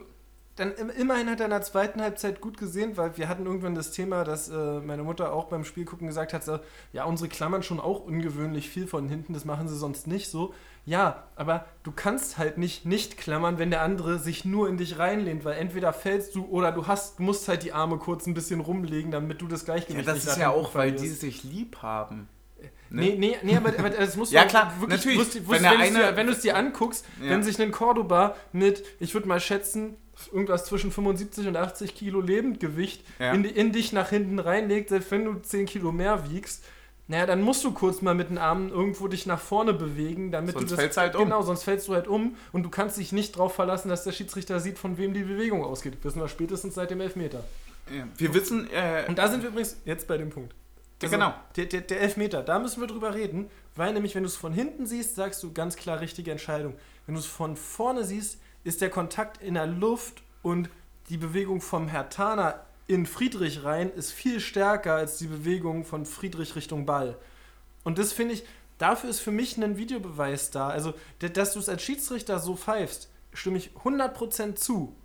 [0.55, 3.73] dann im- immerhin hat er in der zweiten Halbzeit gut gesehen, weil wir hatten irgendwann
[3.73, 6.43] das Thema, dass äh, meine Mutter auch beim Spielgucken gesagt hat,
[6.91, 10.53] ja, unsere klammern schon auch ungewöhnlich viel von hinten, das machen sie sonst nicht so.
[10.85, 14.99] Ja, aber du kannst halt nicht nicht klammern, wenn der andere sich nur in dich
[14.99, 18.59] reinlehnt, weil entweder fällst du oder du hast, musst halt die Arme kurz ein bisschen
[18.59, 21.21] rumlegen, damit du das ja, Gleichgewicht das nicht ist nach ja auch, weil die verlierst.
[21.21, 22.27] sich lieb haben.
[22.89, 23.01] Ne?
[23.01, 25.19] Nee, nee, nee, aber, aber das muss Ja, man klar, wirklich, natürlich.
[25.19, 27.29] Wusst, wusst, Wenn wenn, eine- du es dir anguckst, Ja.
[27.31, 29.95] wenn sich ein Cordoba mit, ich würde mal schätzen,
[30.31, 33.31] irgendwas zwischen 75 und 80 Kilo Lebendgewicht Ja.
[33.33, 36.63] in, in dich nach hinten reinlegt, selbst wenn du 10 Kilo mehr wiegst,
[37.07, 40.53] naja, dann musst du kurz mal mit den Armen irgendwo dich nach vorne bewegen, damit
[40.53, 40.79] Sonst du das.
[40.79, 41.25] fällst halt um.
[41.25, 44.13] Genau, sonst fällst du halt um und du kannst dich nicht darauf verlassen, dass der
[44.13, 45.97] Schiedsrichter sieht, von wem die Bewegung ausgeht.
[46.03, 47.43] Wissen wir spätestens seit dem Elfmeter.
[47.93, 48.07] Ja.
[48.17, 50.55] Wir wissen, äh, Und da sind wir übrigens jetzt bei dem Punkt.
[51.01, 51.33] Ja, genau.
[51.57, 54.53] Der, der, der Elfmeter, da müssen wir drüber reden, weil nämlich, wenn du es von
[54.53, 56.75] hinten siehst, sagst du ganz klar richtige Entscheidung.
[57.05, 60.69] Wenn du es von vorne siehst, ist der Kontakt in der Luft und
[61.09, 66.55] die Bewegung vom Hertaner in Friedrich rein ist viel stärker als die Bewegung von Friedrich
[66.55, 67.17] Richtung Ball.
[67.83, 68.43] Und das finde ich,
[68.77, 70.69] dafür ist für mich ein Videobeweis da.
[70.69, 74.95] Also, dass du es als Schiedsrichter so pfeifst, stimme ich 100% zu.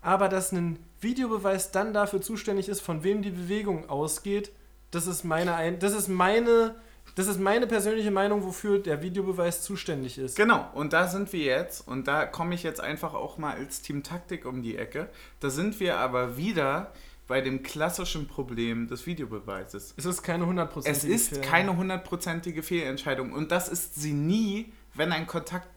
[0.00, 4.52] Aber dass ein Videobeweis dann dafür zuständig ist, von wem die Bewegung ausgeht,
[4.90, 6.74] das ist meine, ein das ist meine,
[7.14, 10.36] das ist meine persönliche Meinung, wofür der Videobeweis zuständig ist.
[10.36, 13.82] Genau, und da sind wir jetzt, und da komme ich jetzt einfach auch mal als
[13.82, 15.10] Team Taktik um die Ecke.
[15.40, 16.92] Da sind wir aber wieder
[17.28, 19.94] bei dem klassischen Problem des Videobeweises.
[19.96, 25.12] Es ist keine 100% Es ist keine hundertprozentige Fehlentscheidung und das ist sie nie, wenn
[25.12, 25.68] ein Kontakt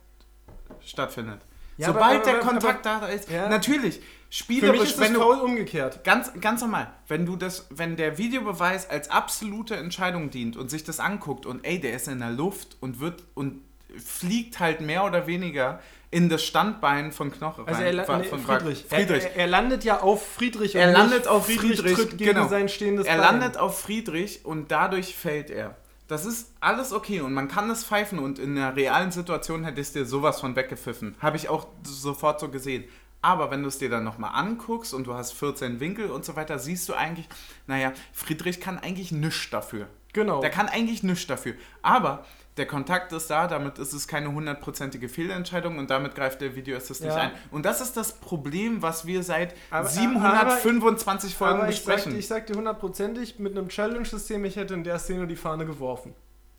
[0.84, 1.42] stattfindet.
[1.78, 3.50] Ja, Sobald aber- der aber- Kontakt da ist, Ja.
[3.50, 6.04] natürlich, Für mich spielerisch, ist das wenn du umgekehrt.
[6.04, 10.84] Ganz, ganz normal, wenn du das, wenn der Videobeweis als absolute Entscheidung dient und sich
[10.84, 13.62] das anguckt und ey, der ist in der Luft und wird und
[13.98, 17.70] fliegt halt mehr oder weniger in das Standbein von Knoche rein.
[17.74, 18.86] Also er, von, nee, von Friedrich.
[18.88, 19.24] Friedrich.
[19.24, 20.76] Er, er, er landet ja auf Friedrich.
[20.76, 22.48] Er und landet auf Friedrich, tritt gegen genau.
[22.50, 23.40] sein stehendes Er Bein.
[23.40, 25.76] landet auf Friedrich und dadurch fällt er.
[26.08, 29.96] Das ist alles okay und man kann es pfeifen und in einer realen Situation hättest
[29.96, 31.16] du dir sowas von weggepfiffen.
[31.22, 32.84] Habe ich auch sofort so gesehen.
[33.22, 36.36] Aber wenn du es dir dann nochmal anguckst und du hast 14 Winkel und so
[36.36, 37.30] weiter, siehst du eigentlich,
[37.68, 39.88] naja, Friedrich kann eigentlich nichts dafür.
[40.14, 40.42] Genau.
[40.42, 41.54] Der kann eigentlich nichts dafür.
[41.82, 42.26] Aber
[42.58, 47.02] der Kontakt ist da, damit ist es keine hundertprozentige Fehlentscheidung und damit greift der Videoassist
[47.02, 47.22] nicht Ja.
[47.22, 47.32] ein.
[47.50, 52.20] Und das ist das Problem, was wir seit Aber- 725 Folgen Aber ich sag, besprechen.
[52.20, 56.14] ich sag dir hundertprozentig, mit einem Challenge-System, ich hätte in der Szene die Fahne geworfen.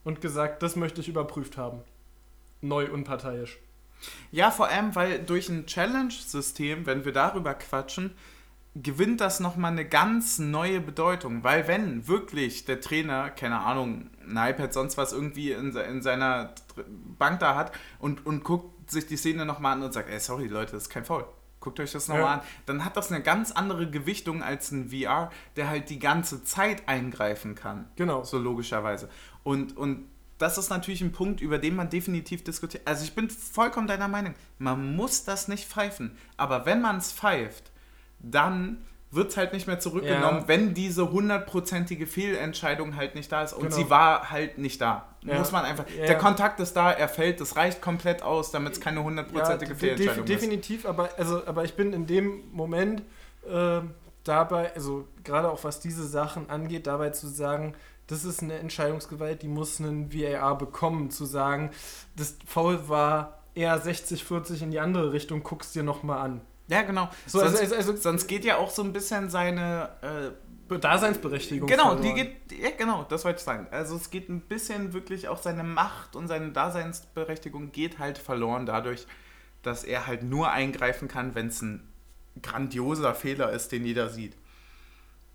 [0.04, 1.80] Und gesagt, das möchte ich überprüft haben.
[2.60, 3.58] Neu unparteiisch.
[4.32, 8.12] Ja, vor allem, weil durch ein Challenge-System, wenn wir darüber quatschen,
[8.74, 11.44] gewinnt das nochmal eine ganz neue Bedeutung.
[11.44, 16.54] Weil wenn wirklich der Trainer, keine Ahnung, ein iPad, sonst was irgendwie in, in seiner
[17.18, 20.46] Bank da hat und, und guckt sich die Szene nochmal an und sagt, ey, sorry
[20.46, 21.24] Leute, das ist kein Foul.
[21.60, 22.32] Guckt euch das nochmal Ja.
[22.34, 22.40] an.
[22.66, 26.88] Dann hat das eine ganz andere Gewichtung als ein VR, der halt die ganze Zeit
[26.88, 27.88] eingreifen kann.
[27.96, 28.24] Genau.
[28.24, 29.08] So logischerweise.
[29.44, 30.08] Und, und
[30.38, 32.86] das ist natürlich ein Punkt, über den man definitiv diskutiert.
[32.88, 34.34] Also ich bin vollkommen deiner Meinung.
[34.58, 36.16] Man muss das nicht pfeifen.
[36.36, 37.70] Aber wenn man es pfeift,
[38.22, 40.48] dann wird es halt nicht mehr zurückgenommen, Ja.
[40.48, 43.52] wenn diese hundertprozentige Fehlentscheidung halt nicht da ist.
[43.52, 43.76] Und Genau.
[43.76, 45.06] sie war halt nicht da.
[45.22, 45.38] Ja.
[45.38, 45.84] Muss man einfach.
[45.98, 46.16] Ja, Der.
[46.18, 50.24] Kontakt ist da, er fällt, das reicht komplett aus, damit es keine hundertprozentige de- Fehlentscheidung
[50.24, 50.42] def ist.
[50.42, 53.02] definitiv, aber, also, aber ich bin in dem Moment
[53.48, 53.80] äh,
[54.24, 57.74] dabei, also gerade auch was diese Sachen angeht, dabei zu sagen,
[58.06, 61.70] das ist eine Entscheidungsgewalt, die muss einen VAR bekommen, zu sagen,
[62.16, 66.40] das Foul war eher 60-40 in die andere Richtung, guck's dir nochmal an.
[66.68, 67.10] Ja, genau.
[67.26, 69.90] So, sonst, also, also, also sonst geht ja auch so ein bisschen seine.
[70.02, 70.30] Äh,
[70.78, 71.68] Daseinsberechtigung.
[71.68, 72.30] genau, die verloren.
[72.48, 72.58] geht.
[72.58, 73.66] Ja, genau, das wollte ich sagen.
[73.70, 78.64] Also es geht ein bisschen wirklich auch seine Macht und seine Daseinsberechtigung geht halt verloren
[78.64, 79.06] dadurch,
[79.62, 81.86] dass er halt nur eingreifen kann, wenn es ein
[82.40, 84.34] grandioser Fehler ist, den jeder sieht.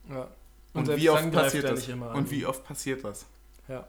[0.09, 0.27] Ja.
[0.73, 1.87] Und, selbst wie oft passiert er das?
[1.87, 3.25] Und wie oft passiert das?
[3.67, 3.87] Ja.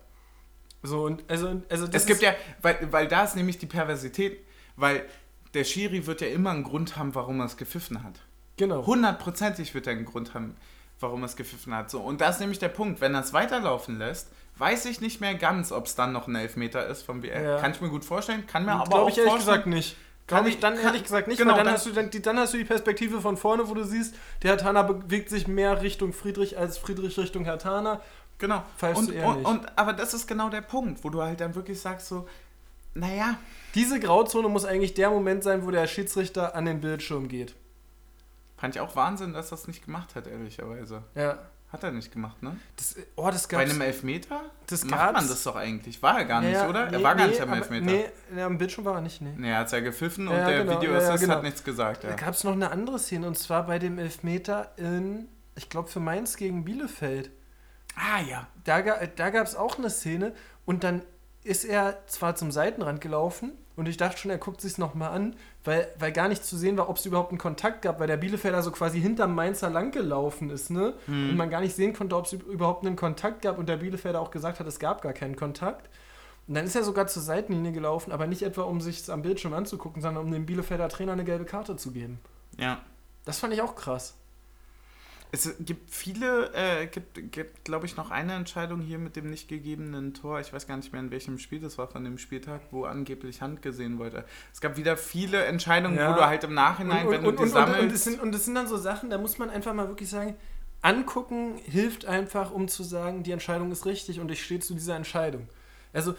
[0.83, 4.45] So, und also, also das Es gibt ja, weil, weil da ist nämlich die Perversität,
[4.77, 5.05] weil
[5.55, 8.21] der Schiri wird ja immer einen Grund haben, warum er es gepfiffen hat.
[8.57, 8.85] Genau.
[8.87, 10.57] Hundertprozentig wird er einen Grund haben,
[11.01, 11.91] warum er es gepfiffen hat.
[11.91, 13.01] So, und das ist nämlich der Punkt.
[13.01, 16.35] Wenn er es weiterlaufen lässt, weiß ich nicht mehr ganz, ob es dann noch ein
[16.35, 17.41] Elfmeter ist vom VR.
[17.43, 17.59] Ja.
[17.61, 18.47] Kann ich mir gut vorstellen.
[18.47, 19.57] Kann mir aber auch ich ehrlich vorstellen.
[19.59, 19.97] gesagt nicht.
[20.27, 22.21] Kann ich- dann kann- ehrlich gesagt nicht, genau, weil dann, dann- hast du, dann, die,
[22.21, 25.49] dann hast du die Perspektive von vorne, wo du siehst, der Herr Tana bewegt sich
[25.49, 28.03] mehr Richtung Friedrich als Friedrich Richtung Herr Tana.
[28.37, 28.63] Genau.
[28.95, 29.49] Und, du eher und, nicht.
[29.49, 32.29] und, aber das ist genau der Punkt, wo du halt dann wirklich sagst so,
[32.95, 33.39] naja,
[33.79, 37.55] Diese Grauzone muss eigentlich der Moment sein, wo der Schiedsrichter an den Bildschirm geht.
[38.57, 41.05] fand ich auch Wahnsinn, dass das nicht gemacht hat, ehrlicherweise.
[41.15, 41.39] Ja.
[41.71, 42.57] Hat er nicht gemacht, ne?
[42.77, 43.71] Das, oh, das Bei gab's.
[43.71, 45.13] einem Elfmeter das macht gab's.
[45.21, 46.03] man das doch eigentlich.
[46.03, 46.87] War er gar nicht, Ja, ja, oder?
[46.87, 47.85] er nee, war gar nee, nicht am Elfmeter.
[47.85, 49.35] Nee, nee, am Bildschirm war er nicht, nee.
[49.37, 51.35] Nee, er hat ja gepfiffen und Ja, der genau, Videoassist ja, genau.
[51.35, 52.03] hat nichts gesagt.
[52.05, 52.11] Ja.
[52.11, 55.89] Da gab es noch eine andere Szene und zwar bei dem Elfmeter in, ich glaube,
[55.89, 57.31] für Mainz gegen Bielefeld.
[57.95, 58.49] Ah ja.
[58.65, 60.33] Da, da gab es auch eine Szene
[60.65, 61.03] und dann
[61.45, 65.37] ist er zwar zum Seitenrand gelaufen und ich dachte schon, er guckt sich nochmal an,
[65.63, 68.17] weil, weil gar nicht zu sehen war, ob es überhaupt einen Kontakt gab, weil der
[68.17, 70.95] Bielefelder so quasi hinterm Mainzer lang gelaufen ist, ne?
[71.07, 71.31] Hm.
[71.31, 74.21] Und man gar nicht sehen konnte, ob es überhaupt einen Kontakt gab und der Bielefelder
[74.21, 75.89] auch gesagt hat, es gab gar keinen Kontakt.
[76.49, 79.55] Und dann ist er sogar zur Seitenlinie gelaufen, aber nicht etwa, um sich am Bildschirm
[79.55, 82.19] anzugucken, sondern um dem Bielefelder Trainer eine gelbe Karte zu geben.
[82.59, 82.81] Ja.
[83.27, 84.18] Das fand ich auch krass.
[85.31, 89.49] Es gibt viele, äh, gibt, gibt glaube ich, noch eine Entscheidung hier mit dem nicht
[89.49, 90.41] gegebenen Tor.
[90.41, 93.43] Ich weiß gar nicht mehr, in welchem Spiel das war von dem Spieltag, wo angeblich
[93.43, 94.25] Hand gesehen wurde.
[94.55, 96.11] Es gab wieder viele Entscheidungen, Ja.
[96.13, 97.81] wo du halt im Nachhinein, und, wenn und, du und, die und, sammelst.
[97.83, 100.09] und, es sind, und es sind dann so Sachen, da muss man einfach mal wirklich
[100.09, 100.35] sagen,
[100.81, 104.97] angucken hilft einfach, um zu sagen, die Entscheidung ist richtig und ich stehe zu dieser
[104.97, 105.49] Entscheidung.
[105.93, 106.15] Also,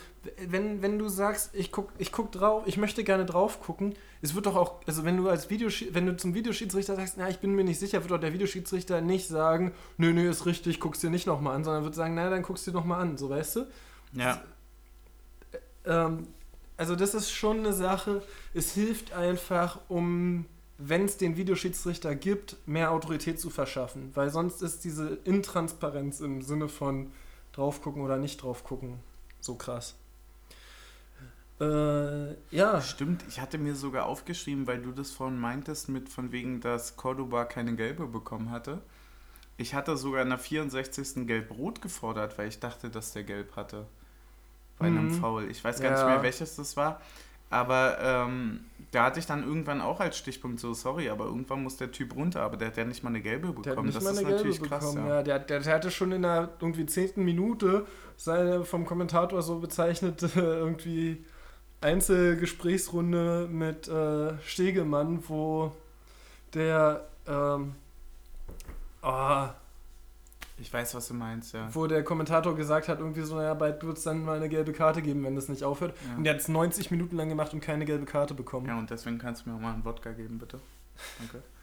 [0.47, 4.33] wenn, wenn du sagst, ich guck, ich guck drauf, ich möchte gerne drauf gucken, es
[4.33, 7.39] wird doch auch, also wenn du als Videoschie wenn du zum Videoschiedsrichter sagst, na, ich
[7.39, 10.99] bin mir nicht sicher, wird doch der Videoschiedsrichter nicht sagen, nö, nö, ist richtig, guck's
[10.99, 13.57] dir nicht nochmal an, sondern wird sagen, na, dann guck's dir nochmal an, so weißt
[13.57, 13.67] du?
[14.13, 14.41] ja.
[15.85, 16.27] Ähm,
[16.77, 20.45] also das ist schon eine Sache, es hilft einfach, um,
[20.77, 24.11] wenn es den Videoschiedsrichter gibt, mehr Autorität zu verschaffen.
[24.15, 27.11] Weil sonst ist diese Intransparenz im Sinne von
[27.51, 28.99] drauf gucken oder nicht drauf gucken
[29.41, 29.95] so krass.
[31.59, 32.81] Äh, ja.
[32.81, 36.95] Stimmt, ich hatte mir sogar aufgeschrieben, weil du das vorhin meintest, mit von wegen, dass
[36.95, 38.81] Cordoba keine gelbe bekommen hatte.
[39.57, 41.27] Ich hatte sogar in der 64.
[41.27, 43.85] Gelb-Rot gefordert, weil ich dachte, dass der Gelb hatte.
[44.77, 45.13] Bei einem Mhm.
[45.19, 45.51] Foul.
[45.51, 46.07] Ich weiß gar nicht Ja.
[46.07, 47.01] mehr, welches das war.
[47.49, 51.77] Aber ähm, da hatte ich dann irgendwann auch als Stichpunkt so, sorry, aber irgendwann muss
[51.77, 53.63] der Typ runter, aber der hat ja nicht mal eine gelbe bekommen.
[53.63, 54.81] Der hat nicht das mal ist eine gelbe natürlich bekommen.
[54.81, 54.95] krass.
[54.95, 55.07] ja.
[55.07, 55.23] Ja.
[55.23, 57.85] der, der, der hatte schon in der irgendwie zehnten Minute
[58.17, 61.23] seine vom Kommentator so bezeichnete irgendwie
[61.81, 65.71] Einzelgesprächsrunde mit äh, Stegemann, wo
[66.53, 67.75] der ähm,
[69.01, 69.53] ah,
[70.61, 71.73] Ich weiß, was du meinst, ja.
[71.73, 74.73] wo der Kommentator gesagt hat, irgendwie so, naja, bald wird es dann mal eine gelbe
[74.73, 75.95] Karte geben, wenn das nicht aufhört.
[76.09, 76.17] Ja.
[76.17, 78.67] Und der hat es 90 Minuten lang gemacht und keine gelbe Karte bekommen.
[78.67, 80.59] Ja, und deswegen kannst du mir auch mal einen Wodka geben, bitte.
[81.19, 81.43] Danke.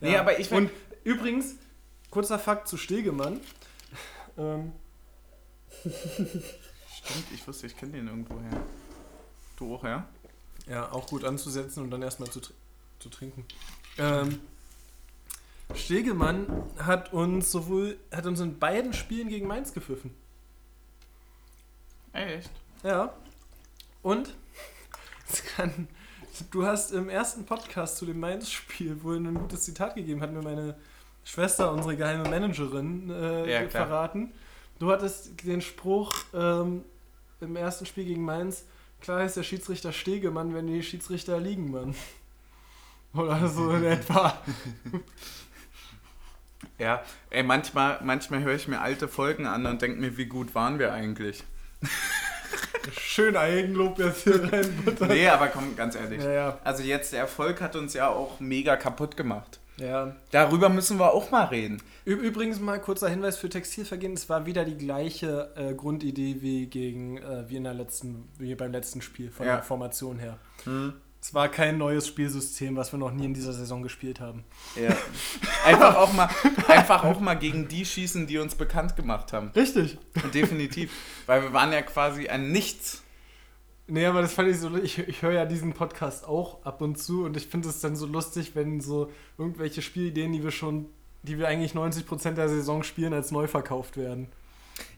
[0.00, 0.08] Ja.
[0.10, 0.70] Nee, aber ich Und
[1.04, 1.54] übrigens,
[2.10, 3.38] kurzer Fakt zu Stegemann.
[4.36, 4.72] Ähm,
[5.84, 8.60] Stimmt, ich wusste, ich kenne den irgendwo her.
[9.56, 10.06] Du auch, ja?
[10.66, 12.52] Ja, auch gut anzusetzen und dann erstmal zu, tr-
[12.98, 13.44] zu trinken.
[13.98, 14.40] Ähm,
[15.74, 16.46] Stegemann
[16.78, 20.14] hat uns sowohl, hat uns in beiden Spielen gegen Mainz gepfiffen.
[22.12, 22.50] Echt?
[22.82, 23.14] Ja.
[24.02, 24.34] Und
[25.56, 25.88] kann,
[26.50, 30.42] du hast im ersten Podcast zu dem Mainz-Spiel wohl ein gutes Zitat gegeben, hat mir
[30.42, 30.76] meine
[31.24, 34.32] Schwester, unsere geheime Managerin, äh, Ja, verraten.
[34.78, 36.84] Du hattest den Spruch ähm,
[37.40, 38.64] im ersten Spiel gegen Mainz,
[39.00, 41.94] klar ist der Schiedsrichter Stegemann, wenn die Schiedsrichter liegen, Mann.
[43.14, 44.38] Oder so in etwa.
[46.78, 50.54] Ja, ey, manchmal, manchmal höre ich mir alte Folgen an und denke mir, wie gut
[50.54, 51.44] waren wir eigentlich?
[53.00, 54.96] Schön Eigenlob jetzt hier rein.
[55.08, 56.22] Nee, aber komm, ganz ehrlich.
[56.22, 56.58] Ja, ja.
[56.64, 59.60] Also jetzt, der Erfolg hat uns ja auch mega kaputt gemacht.
[59.76, 60.14] Ja.
[60.30, 61.82] Darüber müssen wir auch mal reden.
[62.04, 64.12] Übrigens mal kurzer Hinweis für Textilvergehen.
[64.12, 68.54] Es war wieder die gleiche äh, Grundidee wie gegen äh, wie in der letzten, wie
[68.54, 69.56] beim letzten Spiel von Ja.
[69.56, 70.38] der Formation her.
[71.24, 74.44] Es war kein neues Spielsystem, was wir noch nie in dieser Saison gespielt haben.
[74.76, 74.94] Ja.
[75.64, 76.28] Einfach auch mal,
[76.68, 79.48] einfach auch mal gegen die schießen, die uns bekannt gemacht haben.
[79.56, 79.96] Richtig.
[80.34, 80.92] Definitiv.
[81.24, 83.02] Weil wir waren ja quasi ein Nichts.
[83.86, 86.98] Nee, aber das fand ich so, ich, ich höre ja diesen Podcast auch ab und
[86.98, 90.90] zu und ich finde es dann so lustig, wenn so irgendwelche Spielideen, die wir schon,
[91.22, 94.28] die wir eigentlich 90% der Saison spielen, als neu verkauft werden.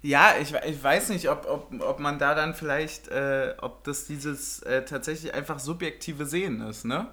[0.03, 4.07] Ja, ich, ich weiß nicht, ob, ob, ob man da dann vielleicht, äh, ob das
[4.07, 7.09] dieses äh, tatsächlich einfach subjektive Sehen ist, ne?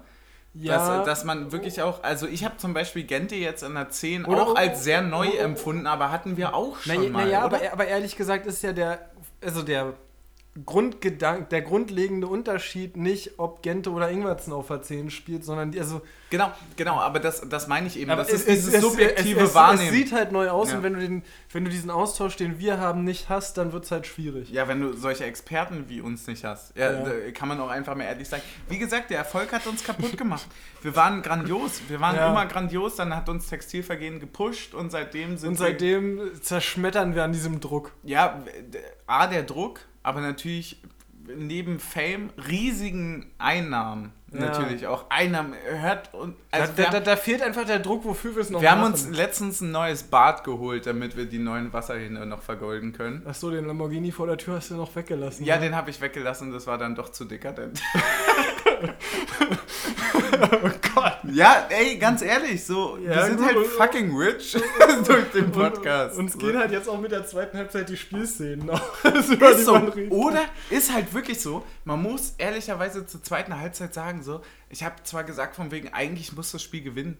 [0.56, 4.24] Dass, dass man wirklich auch, also ich habe zum Beispiel Gente jetzt in der 10
[4.24, 7.40] Oder- auch als sehr neu oder- empfunden, aber hatten wir auch schon Naja, mal, naja
[7.40, 9.10] aber, aber ehrlich gesagt ist ja der,
[9.44, 9.94] also der
[10.64, 15.80] Grundgedanke, der grundlegende Unterschied nicht, ob Gente oder Ingwertsen auf der 10 spielt, sondern die,
[15.80, 16.00] also
[16.30, 19.48] Genau, genau, aber das, das meine ich eben, das es- ist dieses es- subjektive es,
[19.50, 19.88] es, Wahrnehmen.
[19.88, 20.76] Es sieht halt neu aus Ja.
[20.76, 23.84] und wenn du, den, wenn du diesen Austausch, den wir haben, nicht hast, dann wird
[23.84, 24.50] es halt schwierig.
[24.50, 27.30] Ja, wenn du solche Experten wie uns nicht hast, ja, Ja.
[27.32, 28.42] kann man auch einfach mal ehrlich sagen.
[28.68, 30.46] Wie gesagt, der Erfolg hat uns kaputt gemacht.
[30.82, 32.30] Wir waren grandios, wir waren Ja.
[32.30, 37.32] immer grandios, dann hat uns Textilvergehen gepusht und seitdem sind Und seitdem zerschmettern wir an
[37.32, 37.90] diesem Druck.
[38.02, 38.42] ja,
[39.06, 40.80] A, der Druck, aber natürlich
[41.36, 44.12] neben Fame riesigen Einnahmen.
[44.32, 44.40] Ja.
[44.40, 45.54] Natürlich auch Einnahmen.
[45.64, 48.50] Hört und Da, also da, wir, da, da fehlt einfach der Druck, wofür wir es
[48.50, 48.92] noch wir haben machen.
[48.92, 53.22] uns letztens ein neues Bad geholt, damit wir die neuen Wasserhähne noch vergolden können.
[53.26, 55.44] Achso, den Lamborghini vor der Tür hast du noch weggelassen.
[55.44, 55.62] Ja, ne?
[55.62, 57.80] den habe ich weggelassen, das war dann doch zu dekadent.
[58.82, 61.18] oh Gott.
[61.32, 64.52] Ja, ey, ganz ehrlich, so, wir Ja, sind gut, halt und- fucking rich
[65.06, 66.16] durch den Podcast.
[66.18, 66.38] Und, uns So.
[66.38, 68.68] gehen halt jetzt auch mit der zweiten Halbzeit die Spielszenen
[69.30, 69.74] über ist so,
[70.10, 74.96] oder ist halt wirklich so, man muss ehrlicherweise zur zweiten Halbzeit sagen, so, ich habe
[75.04, 77.16] zwar gesagt von wegen, eigentlich muss das Spiel gewinnen,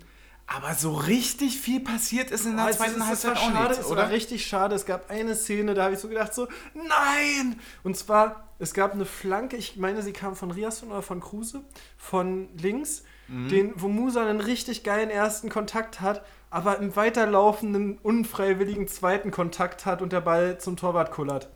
[0.47, 3.69] aber so richtig viel passiert ist in der Oh, es zweiten es Halbzeit auch schade,
[3.69, 4.03] nichts, es oder?
[4.03, 4.75] war richtig schade.
[4.75, 7.59] Es gab eine Szene, da habe ich so gedacht, so, nein!
[7.83, 11.63] Und zwar, es gab eine Flanke, ich meine, sie kam von Riasson oder von Kruse,
[11.97, 13.49] von links, Mhm.
[13.49, 19.87] den, wo Musa einen richtig geilen ersten Kontakt hat, aber im weiterlaufenden, unfreiwilligen zweiten Kontakt
[19.87, 21.49] hat und der Ball zum Torwart kullert.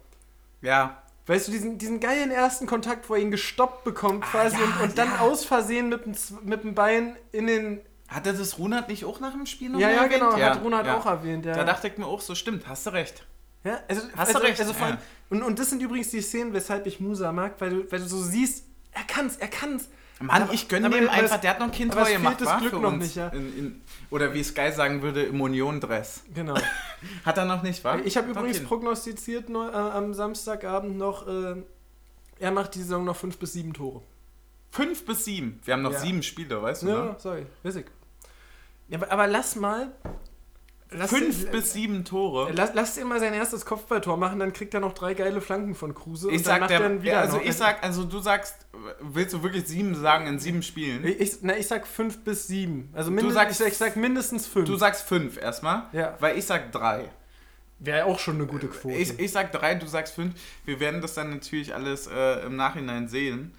[0.63, 4.61] Ja, Weißt du, diesen, diesen geilen ersten Kontakt, wo er ihn gestoppt bekommt quasi Ah,
[4.61, 5.19] ja, und, und dann ja.
[5.19, 7.81] aus Versehen mit dem, mit dem Bein in den...
[8.09, 10.13] hatte das Runert nicht auch nach dem Spiel noch Ja, ja, erwähnt?
[10.21, 10.97] genau, Ja, hat Ronald ja.
[10.99, 11.45] auch erwähnt.
[11.45, 11.55] Ja.
[11.55, 13.27] Da dachte ich mir auch so, stimmt, hast du recht.
[13.65, 15.03] Ja, also, Hast du also, recht, Also vor allem, ja.
[15.31, 18.07] und, und das sind übrigens die Szenen, weshalb ich Musa mag, weil du, weil du
[18.07, 19.89] so siehst, er kann's, er kann's.
[20.21, 22.73] Mann, Aber- ich gönne dem einfach, der hat noch ein Kind fehlt gemacht, das Glück
[22.81, 23.29] noch nicht, ja.
[23.29, 23.81] In, in,
[24.11, 26.23] oder wie Sky sagen würde, im Union-Dress.
[26.35, 26.57] Genau.
[27.25, 27.99] Hat er noch nicht, wa?
[28.05, 28.69] ich habe Hat übrigens Kind.
[28.69, 31.55] prognostiziert neu, äh, am Samstagabend noch, äh,
[32.41, 34.03] er macht die Saison noch fünf bis sieben Tore.
[34.71, 35.61] Fünf bis sieben.
[35.65, 36.01] Wir haben noch Ja.
[36.01, 37.17] sieben Spiele, weißt du, Ja, ne?
[37.19, 37.87] sorry, weiß ich.
[38.89, 39.93] Ja, aber, aber lass mal.
[40.91, 42.51] Lass Fünf den- bis sieben Tore.
[42.55, 45.75] Lass, lass den mal sein erstes Kopfballtor machen, dann kriegt er noch drei geile Flanken
[45.75, 46.31] von Kruse.
[46.31, 47.45] Ich und dann sag, der, er wieder also noch.
[47.45, 48.55] ich sag, also du sagst,
[49.01, 51.05] willst du wirklich sieben sagen in sieben Spielen?
[51.07, 52.89] Ich, ich, na, ich sag fünf bis sieben.
[52.95, 54.67] Also Du mindestens, sagst- ich, sag, ich sag mindestens fünf.
[54.67, 56.17] Du sagst fünf erstmal, Ja.
[56.21, 57.11] weil ich sag drei.
[57.81, 58.95] Wäre auch schon eine gute Quote.
[58.97, 60.35] Ich, ich sag drei, du sagst fünf.
[60.65, 63.53] Wir werden das dann natürlich alles äh, im Nachhinein sehen.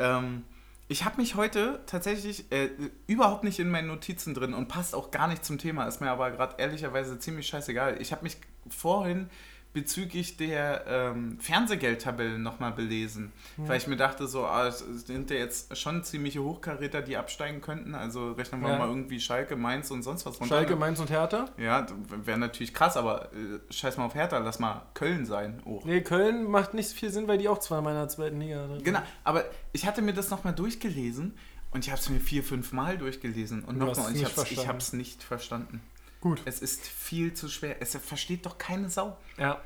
[0.00, 0.42] Ähm,
[0.88, 2.68] ich habe mich heute tatsächlich äh,
[3.06, 6.10] überhaupt nicht in meinen Notizen drin und passt auch gar nicht zum Thema, ist mir
[6.10, 8.00] aber gerade ehrlicherweise ziemlich scheißegal.
[8.02, 8.36] Ich habe mich
[8.68, 9.30] vorhin
[9.74, 15.36] bezüglich der ähm, Fernsehgeldtabellen nochmal belesen, weil ich mir dachte, so, ah, es sind ja
[15.36, 17.94] jetzt schon ziemliche Hochkaräter, die absteigen könnten.
[17.94, 18.78] Also rechnen wir Ja.
[18.78, 20.54] mal irgendwie Schalke, Mainz und sonst was runter.
[20.54, 20.78] Schalke, ne?
[20.78, 21.46] Mainz und Hertha?
[21.58, 25.60] Ja, wäre natürlich krass, aber äh, scheiß mal auf Hertha, lass mal Köln sein.
[25.64, 25.82] Oh.
[25.84, 28.84] Nee, Köln macht nicht viel Sinn, weil die auch zweimal in der zweiten Liga sind.
[28.84, 31.34] Genau, aber ich hatte mir das nochmal durchgelesen
[31.72, 34.68] und ich habe es mir vier, fünf Mal durchgelesen und nochmal und es ich habe
[34.68, 35.80] hab's nicht verstanden.
[36.24, 36.40] Gut.
[36.46, 37.76] Es ist viel zu schwer.
[37.80, 39.16] Es versteht doch keine Sau.
[39.36, 39.60] Ja.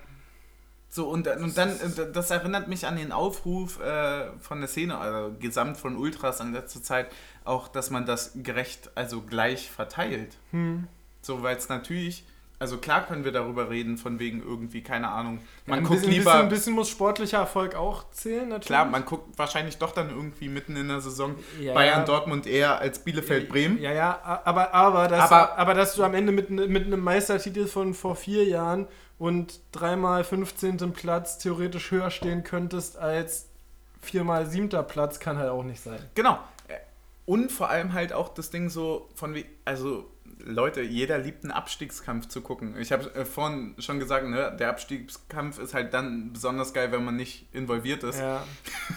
[0.90, 1.78] So, und, dann- und dann,
[2.12, 6.52] das erinnert mich an den Aufruf äh, von der Szene, also gesamt von Ultras in
[6.52, 7.12] letzter Zeit,
[7.44, 10.36] auch, dass man das gerecht, also gleich verteilt.
[10.50, 10.88] Hm.
[11.22, 12.24] So, weil es natürlich,
[12.60, 16.12] also klar können wir darüber reden, von wegen irgendwie, keine Ahnung, man ein guckt bisschen,
[16.12, 18.66] lieber, ein bisschen muss sportlicher Erfolg auch zählen, natürlich.
[18.66, 22.04] klar, man guckt wahrscheinlich doch dann irgendwie mitten in der Saison Ja, Bayern, ja.
[22.04, 23.80] Dortmund eher als Bielefeld, Bremen.
[23.80, 27.66] Ja, ja, aber, aber, dass, Aber- aber, dass du am Ende mit, mit einem Meistertitel
[27.66, 28.88] von vor vier Jahren
[29.18, 30.92] und dreimal 15.
[30.92, 33.48] Platz theoretisch höher stehen könntest als
[34.00, 35.98] viermal siebter Platz, kann halt auch nicht sein.
[36.14, 36.38] Genau.
[37.26, 40.06] Und vor allem halt auch das Ding so von wie, also
[40.44, 42.76] Leute, jeder liebt einen Abstiegskampf zu gucken.
[42.78, 47.04] Ich habe äh, vorhin schon gesagt, ne, der Abstiegskampf ist halt dann besonders geil, wenn
[47.04, 48.18] man nicht involviert ist.
[48.18, 48.44] Ja.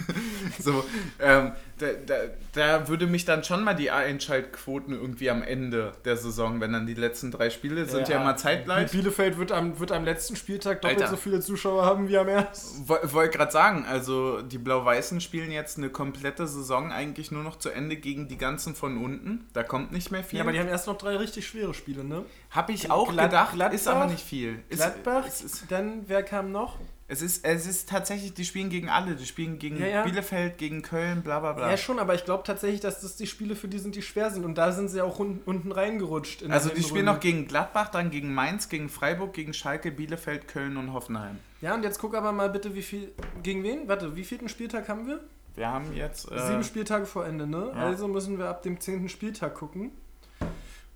[0.59, 0.83] so,
[1.19, 1.51] ähm,
[1.81, 2.15] da, da,
[2.53, 6.85] da würde mich dann schon mal die Einschaltquoten irgendwie am Ende der Saison, wenn dann
[6.85, 8.91] die letzten drei Spiele sind ja, immer zeitgleich.
[8.91, 11.11] Bielefeld wird am, wird am letzten Spieltag doppelt Alter.
[11.11, 12.87] so viele Zuschauer haben wie am ersten.
[12.87, 17.69] Wollte gerade sagen, also die Blau-Weißen spielen jetzt eine komplette Saison eigentlich nur noch zu
[17.69, 19.47] Ende gegen die ganzen von unten.
[19.53, 20.37] Da kommt nicht mehr viel.
[20.37, 22.23] Ja, aber die haben erst noch drei richtig schwere Spiele, ne?
[22.51, 24.59] Habe ich auch Glad- gedacht, Gladbach, ist aber nicht viel.
[24.69, 26.77] Ist, Gladbach, Es ist, dann wer kam noch?
[27.11, 29.15] Es, ist, es ist tatsächlich, die spielen gegen alle.
[29.15, 30.03] Die spielen gegen Ja, ja.
[30.03, 31.69] Bielefeld, gegen Köln, bla bla bla.
[31.69, 34.31] Ja, schon, aber ich glaube tatsächlich, dass das die Spiele für die sind, die schwer
[34.31, 34.45] sind.
[34.45, 36.41] Und da sind sie auch unten, unten reingerutscht.
[36.41, 40.47] in also die spielen noch gegen Gladbach, dann gegen Mainz, gegen Freiburg, gegen Schalke, Bielefeld,
[40.47, 41.37] Köln und Hoffenheim.
[41.59, 43.11] Ja, und jetzt guck aber mal bitte, wie viel.
[43.43, 43.89] Gegen wen?
[43.89, 45.19] Warte, wie vielten Spieltag haben wir?
[45.55, 46.31] Wir haben jetzt...
[46.31, 47.73] Äh, Sieben Spieltage vor Ende, ne?
[47.75, 47.81] ja.
[47.81, 49.91] Also müssen wir ab dem zehnten Spieltag gucken.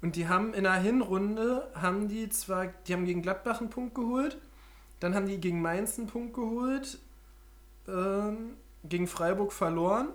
[0.02, 3.96] Und die haben in der Hinrunde, haben die zwar, die haben gegen Gladbach einen Punkt
[3.96, 4.38] geholt,
[5.06, 6.98] dann haben die gegen Mainz einen Punkt geholt,
[7.88, 10.10] ähm, gegen Freiburg verloren,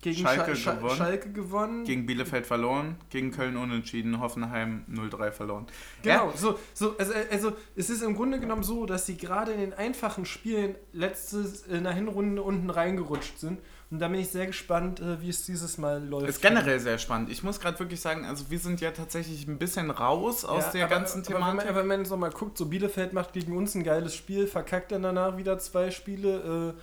[0.00, 0.96] gegen Schalke Scha- Scha- gewonnen.
[0.96, 1.84] Schalke gewonnen.
[1.84, 5.66] gegen Bielefeld verloren, gegen Köln unentschieden, Hoffenheim 0-3 verloren.
[6.02, 9.60] Genau, so, so also, also es ist im Grunde genommen so, dass sie gerade in
[9.60, 13.60] den einfachen Spielen letztes in der Hinrunde unten reingerutscht sind.
[13.92, 16.26] Und da bin ich sehr gespannt, äh, wie es dieses Mal läuft.
[16.26, 17.30] Ist generell sehr spannend.
[17.30, 20.70] Ich muss gerade wirklich sagen, also wir sind ja tatsächlich ein bisschen raus aus Ja,
[20.72, 21.70] der aber, ganzen aber wenn, man, Thematik.
[21.70, 24.92] aber wenn man so mal guckt, so Bielefeld macht gegen uns ein geiles Spiel, verkackt
[24.92, 26.74] dann danach wieder zwei Spiele.
[26.74, 26.80] Äh,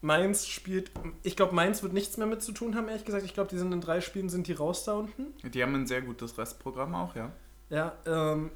[0.00, 0.90] Mainz spielt,
[1.22, 3.24] ich glaube, Mainz wird nichts mehr mit zu tun haben, ehrlich gesagt.
[3.24, 5.26] Ich glaube, die sind in drei Spielen, sind die raus da unten.
[5.48, 7.30] Die haben ein sehr gutes Restprogramm auch, ja.
[7.70, 8.50] Ja, ähm,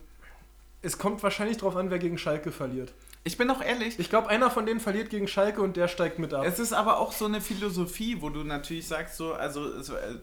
[0.82, 2.92] es kommt wahrscheinlich drauf an, wer gegen Schalke verliert.
[3.24, 6.18] Ich bin auch ehrlich, Ich glaube, einer von denen verliert gegen Schalke und der steigt
[6.18, 6.44] mit ab.
[6.46, 10.16] es ist aber auch so eine Philosophie, wo du natürlich sagst, so, also so, äh,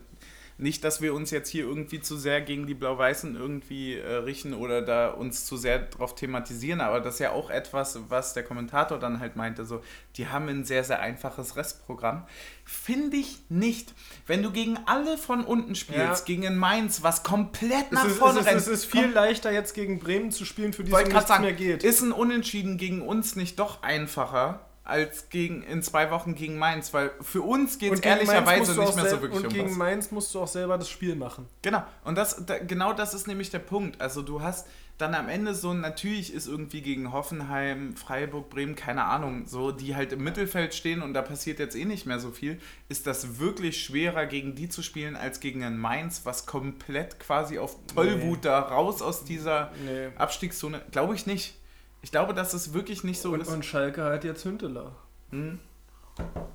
[0.58, 4.54] nicht, dass wir uns jetzt hier irgendwie zu sehr gegen die Blau-Weißen irgendwie äh, richten
[4.54, 8.44] oder da uns zu sehr drauf thematisieren, aber das ist ja auch etwas, was der
[8.44, 9.84] Kommentator dann halt meinte, so,
[10.16, 12.26] die haben ein sehr, sehr einfaches Restprogramm.
[12.64, 13.94] Finde ich nicht.
[14.28, 16.26] Wenn du gegen alle von unten spielst, Ja.
[16.26, 19.74] gegen Mainz, was komplett nach ist, vorne es, rennt, ist, es ist viel leichter, jetzt
[19.74, 21.84] gegen Bremen zu spielen, für die es um nichts sagen, mehr geht.
[21.84, 26.94] ist ein Unentschieden gegen uns nicht doch einfacher als gegen in zwei Wochen gegen Mainz?
[26.94, 29.78] Weil für uns geht es ehrlicherweise nicht mehr so wirklich Und um gegen was.
[29.78, 31.48] Mainz musst du auch selber das Spiel machen.
[31.62, 31.84] Genau.
[32.04, 34.00] Und das, da, genau das ist nämlich der Punkt.
[34.00, 34.68] Also du hast
[34.98, 39.94] dann am Ende so, natürlich ist irgendwie gegen Hoffenheim, Freiburg, Bremen, keine Ahnung, so, die
[39.94, 43.40] halt im Mittelfeld stehen und da passiert jetzt eh nicht mehr so viel, ist das
[43.40, 48.46] wirklich schwerer gegen die zu spielen als gegen ein Mainz, was komplett quasi auf Tollwut
[48.46, 50.08] da raus aus dieser Nee.
[50.18, 51.56] Abstiegszone, glaube ich nicht.
[52.06, 53.48] Ich glaube, dass es wirklich nicht so Und, ist.
[53.48, 54.96] und Schalke hat jetzt Hünteler.
[55.32, 55.58] Hm.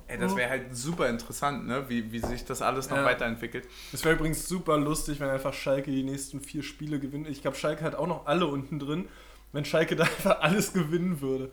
[0.07, 1.89] Ey, das wäre halt super interessant, ne?
[1.89, 3.03] wie, wie sich das alles noch Ja.
[3.03, 3.67] weiterentwickelt.
[3.91, 7.27] Es wäre übrigens super lustig, wenn einfach Schalke die nächsten vier Spiele gewinnt.
[7.27, 9.09] Ich glaube, Schalke hat auch noch alle unten drin.
[9.51, 11.51] Wenn Schalke da einfach alles gewinnen würde.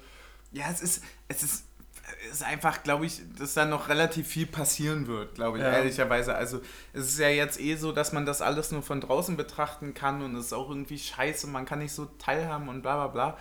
[0.52, 1.64] Ja, es ist, es ist,
[2.28, 5.72] es ist einfach, glaube ich, dass da noch relativ viel passieren wird, glaube ich, Ja.
[5.72, 6.36] ehrlicherweise.
[6.36, 6.60] Also
[6.92, 10.22] es ist ja jetzt eh so, dass man das alles nur von draußen betrachten kann
[10.22, 13.38] und es ist auch irgendwie scheiße, man kann nicht so teilhaben und bla bla bla.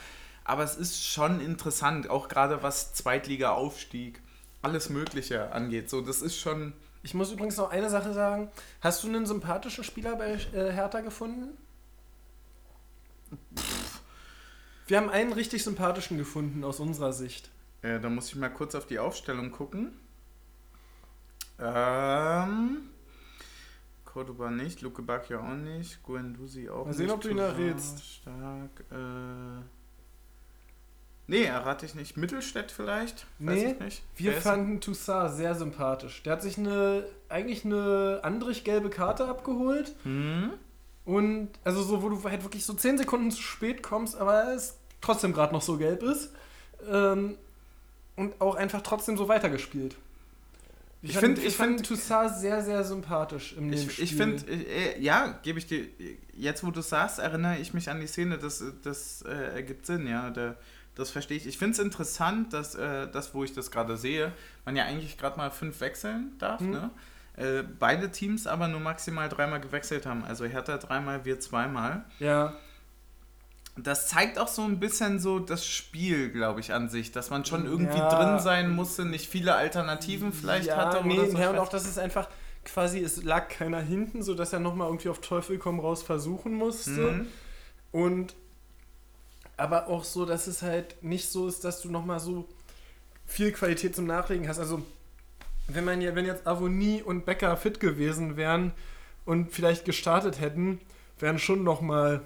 [0.47, 4.21] Aber es ist schon interessant, auch gerade was Zweitliga-Aufstieg,
[4.61, 5.89] alles Mögliche angeht.
[5.89, 6.71] So, das ist schon.
[7.03, 8.49] Ich muss übrigens noch eine Sache sagen.
[8.79, 11.57] Hast du einen sympathischen Spieler bei äh, Hertha gefunden?
[14.87, 17.51] Wir haben einen richtig sympathischen gefunden aus unserer Sicht.
[17.81, 19.99] Äh, da muss ich mal kurz auf die Aufstellung gucken.
[21.59, 22.89] Ähm.
[24.05, 26.97] Cordoba nicht, Luke Bacchio auch nicht, Guendouzi auch Mal nicht.
[26.97, 28.01] sehen, ob du ihn errätst.
[28.01, 29.61] Stark, äh.
[31.29, 32.15] Nee, errate ich nicht.
[32.15, 33.25] Mittelstädt vielleicht?
[33.39, 34.03] Weiß Nee, ich nicht.
[34.15, 36.23] Wir Wer fanden Toussaint sehr sympathisch.
[36.23, 39.93] Der hat sich eine eigentlich eine Andrich-gelbe Karte abgeholt.
[40.03, 40.51] Hm?
[41.03, 44.77] Und also so, wo du halt wirklich so 10 Sekunden zu spät kommst, aber es
[45.01, 46.31] trotzdem gerade noch so gelb ist.
[46.89, 47.35] Ähm,
[48.15, 49.95] und auch einfach trotzdem so weitergespielt.
[51.03, 55.37] Ich fand- find- ich find- Toussaint sehr, sehr sympathisch im Ich, ich finde, äh, ja,
[55.43, 55.85] gebe ich dir,
[56.33, 60.07] jetzt wo du sagst, erinnere ich mich an die Szene, das, das äh, ergibt Sinn,
[60.07, 60.55] ja, der,
[60.97, 61.45] das verstehe ich.
[61.47, 64.31] Ich finde es interessant, dass äh, das, wo ich das gerade sehe,
[64.65, 66.71] man ja eigentlich gerade mal fünf wechseln darf, Hm.
[66.71, 66.89] ne?
[67.35, 70.23] Äh, beide Teams aber nur maximal dreimal gewechselt haben.
[70.25, 72.03] Also Hertha dreimal, wir zweimal.
[72.19, 72.55] Ja,
[73.79, 77.45] Das zeigt auch so ein bisschen so das Spiel, glaube ich, an sich, dass man
[77.45, 78.09] schon irgendwie Ja.
[78.09, 81.05] drin sein musste, nicht viele Alternativen vielleicht ja, hatte.
[81.07, 81.37] Nee, oder so.
[81.37, 82.27] ja, und auch, dass es einfach
[82.65, 86.89] quasi, es lag keiner hinten, sodass er nochmal irgendwie auf Teufel komm raus versuchen musste.
[86.89, 87.27] Mhm.
[87.91, 88.35] Und
[89.57, 92.45] aber auch so, dass es halt nicht so ist, dass du nochmal so
[93.25, 94.59] viel Qualität zum Nachlegen hast.
[94.59, 94.81] Also,
[95.67, 98.71] wenn man ja, wenn jetzt Avonie und Becker fit gewesen wären
[99.25, 100.79] und vielleicht gestartet hätten,
[101.19, 102.21] wären schon nochmal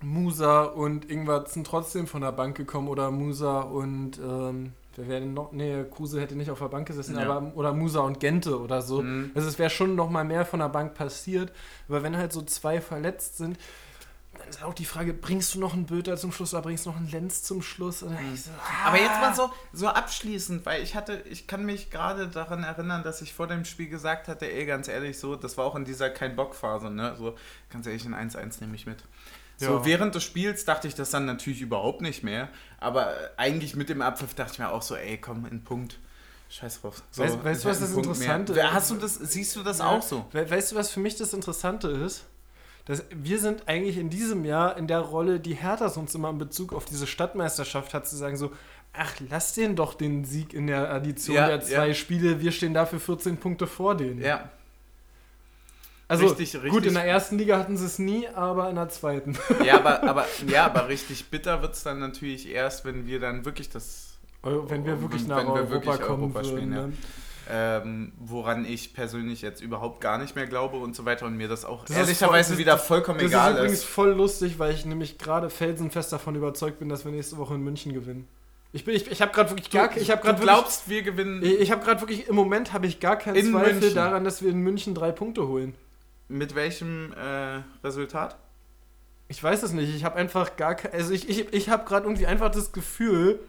[0.00, 5.34] Musa und Ingwertsen trotzdem von der Bank gekommen oder Musa und ähm, wer wäre denn
[5.34, 5.52] noch?
[5.52, 7.28] Nee, Kruse hätte nicht auf der Bank gesessen, Ja.
[7.28, 9.02] aber oder Musa und Gente oder so.
[9.02, 9.32] Mhm.
[9.34, 11.52] Also es wäre schon nochmal mehr von der Bank passiert.
[11.88, 13.58] Aber wenn halt so zwei verletzt sind,
[14.38, 16.90] dann ist auch die Frage, bringst du noch einen Böter zum Schluss oder bringst du
[16.90, 18.00] noch einen Lenz zum Schluss?
[18.00, 19.20] So, Aber jetzt ah.
[19.20, 23.34] mal so, so abschließend, weil ich hatte, ich kann mich gerade daran erinnern, dass ich
[23.34, 26.90] vor dem Spiel gesagt hatte, ey, ganz ehrlich, so, das war auch in dieser Kein-Bock-Phase,
[26.90, 27.14] ne?
[27.18, 27.34] So,
[27.70, 28.98] ganz ehrlich, ein 1-1 nehme ich mit.
[29.56, 29.84] So, Ja.
[29.84, 34.02] während des Spiels dachte ich das dann natürlich überhaupt nicht mehr, aber eigentlich mit dem
[34.02, 35.98] Abpfiff dachte ich mir auch so, ey, komm, in Punkt.
[36.50, 37.02] Scheiß drauf.
[37.10, 38.64] So, Weißt- weißt du, was das Punkt Interessante mehr.
[38.68, 38.72] ist?
[38.72, 39.88] Hast du das, siehst du das Ja.
[39.90, 40.24] auch so?
[40.32, 42.24] We weißt du, was für mich das Interessante ist?
[42.88, 46.38] Dass wir sind eigentlich in diesem Jahr in der Rolle, die Hertha sonst immer in
[46.38, 48.50] Bezug auf diese Stadtmeisterschaft hat, zu sagen so,
[48.94, 51.94] ach, lass den doch den Sieg in der Addition Ja, der zwei ja.
[51.94, 54.22] Spiele, wir stehen dafür 14 Punkte vor denen.
[54.22, 54.48] Ja.
[56.08, 56.86] also richtig, gut, richtig.
[56.86, 59.36] in der ersten Liga hatten sie es nie, aber in der zweiten.
[59.64, 63.44] Ja, aber, aber, ja, aber richtig bitter wird es dann natürlich erst, wenn wir dann
[63.44, 66.56] wirklich das Wenn wir wirklich Wenn nach wir Europa wirklich kommen Europa würden.
[66.56, 66.88] spielen, ja.
[67.50, 71.48] Ähm, woran ich persönlich jetzt überhaupt gar nicht mehr glaube und so weiter und mir
[71.48, 73.84] das auch Das ehrlicherweise voll- wieder vollkommen Das egal ist übrigens ist.
[73.84, 77.62] voll lustig, weil ich nämlich gerade felsenfest davon überzeugt bin, dass wir nächste Woche in
[77.62, 78.28] München gewinnen.
[78.72, 81.02] Ich, bin- ich, ich habe gerade wirklich gar, ich habe du gerade wirklich glaubst, wir
[81.02, 83.94] gewinnen Ich, ich habe gerade wirklich, im Moment habe ich gar keinen In Zweifel München.
[83.94, 85.74] daran, dass wir in München drei Punkte holen.
[86.28, 88.36] mit welchem äh, Resultat?
[89.28, 92.04] Ich weiß es nicht, ich habe einfach gar kein, also ich, ich, ich habe gerade
[92.06, 93.40] irgendwie einfach das Gefühl,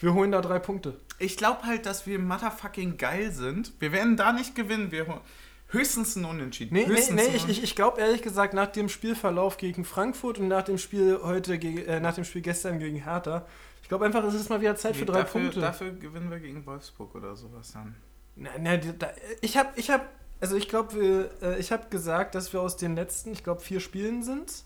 [0.00, 0.98] wir holen da drei Punkte.
[1.18, 3.72] Ich glaube halt, dass wir motherfucking geil sind.
[3.78, 4.90] Wir werden da nicht gewinnen.
[4.90, 5.20] Wir
[5.68, 6.74] höchstens ein Unentschieden.
[6.74, 9.84] Nee, nee, höchstens nee ein ich, ich, ich glaube ehrlich gesagt, nach dem Spielverlauf gegen
[9.84, 13.46] Frankfurt und nach dem Spiel heute, gegen, äh, nach dem Spiel gestern gegen Hertha,
[13.82, 15.60] ich glaube einfach, es ist mal wieder Zeit Nee, für drei dafür, Punkte.
[15.60, 17.96] Dafür gewinnen wir gegen Wolfsburg oder sowas dann.
[18.36, 20.04] Na, na, da, ich habe, ich habe,
[20.40, 23.80] also ich glaube, äh, ich habe gesagt, dass wir aus den letzten, ich glaube, vier
[23.80, 24.64] Spielen sind.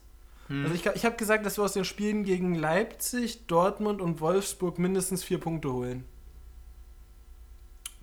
[0.48, 0.64] Hm.
[0.64, 4.78] Also ich, ich habe gesagt, dass wir aus den Spielen gegen Leipzig, Dortmund und Wolfsburg
[4.78, 6.04] mindestens vier Punkte holen.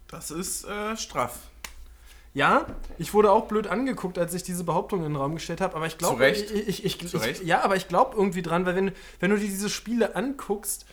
[0.08, 1.48] das ist äh, straff.
[2.34, 2.66] Ja,
[2.98, 5.86] ich wurde auch blöd angeguckt, als ich diese Behauptung in den Raum gestellt habe, aber
[5.86, 6.50] ich Zu glaube, Recht.
[6.50, 7.44] ich, ich, ich, Zu Recht.
[7.44, 10.86] ja, aber ich glaube irgendwie dran, weil wenn, wenn du dir diese Spiele anguckst,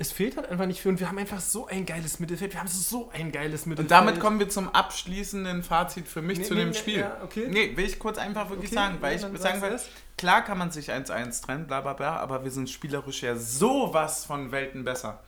[0.00, 2.60] es fehlt halt einfach nicht viel und wir haben einfach so ein geiles Mittelfeld, wir
[2.60, 3.86] haben so ein geiles Mittelfeld.
[3.86, 7.00] Und damit kommen wir zum abschließenden Fazit für mich Nee, zu nee, dem nee, Spiel.
[7.00, 7.48] ja, okay.
[7.48, 9.78] Nee, will ich kurz einfach wirklich Okay, sagen, weil ja, ich sagen will,
[10.16, 14.24] klar kann man sich 1-1 trennen, bla bla bla, aber wir sind spielerisch ja sowas
[14.24, 15.20] von Welten besser.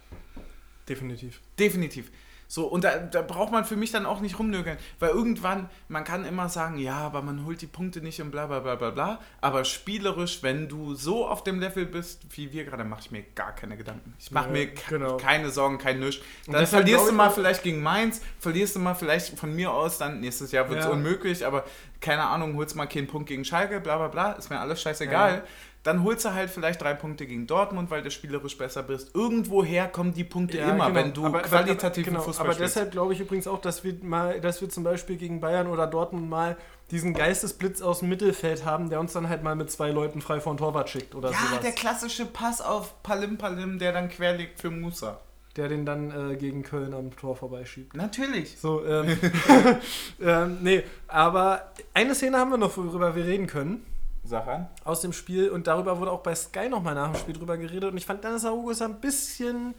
[0.89, 1.41] Definitiv.
[1.59, 2.11] Definitiv.
[2.53, 6.03] So, und da, da braucht man für mich dann auch nicht rumnögeln, weil irgendwann, man
[6.03, 8.91] kann immer sagen, ja, aber man holt die Punkte nicht und bla bla bla bla
[8.91, 13.11] bla, aber spielerisch, wenn du so auf dem Level bist, wie wir gerade, mache ich
[13.13, 14.15] mir gar keine Gedanken.
[14.19, 15.17] Ich mache Ja, mir genau.
[15.17, 16.21] keine Sorgen, kein Nisch.
[16.49, 20.19] Dann verlierst du mal vielleicht gegen Mainz, verlierst du mal vielleicht von mir aus, dann
[20.19, 20.91] nächstes Jahr wird es Ja.
[20.91, 21.65] unmöglich, aber
[22.01, 25.35] keine Ahnung, holst mal keinen Punkt gegen Schalke, bla bla bla, ist mir alles scheißegal.
[25.37, 25.43] Ja.
[25.83, 29.15] Dann holst du halt vielleicht drei Punkte gegen Dortmund, weil du spielerisch besser bist.
[29.15, 30.95] Irgendwoher kommen die Punkte Ja, immer, genau.
[31.01, 32.77] wenn du Aber- qualitativen genau, Fußball Aber spielst.
[32.77, 35.87] deshalb glaube ich übrigens auch, dass wir mal, dass wir zum Beispiel gegen Bayern oder
[35.87, 36.59] Dortmund mal
[36.91, 40.41] diesen Geistesblitz aus dem Mittelfeld haben, der uns dann halt mal mit zwei Leuten frei
[40.41, 41.61] vor den Torwart schickt oder Ja, sowas.
[41.63, 45.21] der klassische Pass auf Palim Palim, der dann quer liegt für Musa.
[45.57, 47.95] der den dann äh, gegen Köln am Tor vorbeischiebt.
[47.97, 48.57] Natürlich.
[48.61, 49.19] So, ähm,
[50.21, 53.85] ähm, nee, aber eine Szene haben wir noch, worüber wir reden können.
[54.23, 54.69] Sag an.
[54.85, 57.91] aus dem Spiel und darüber wurde auch bei Sky nochmal nach dem Spiel drüber geredet
[57.91, 59.75] und ich fand, Dennis Arugo ist ein bisschen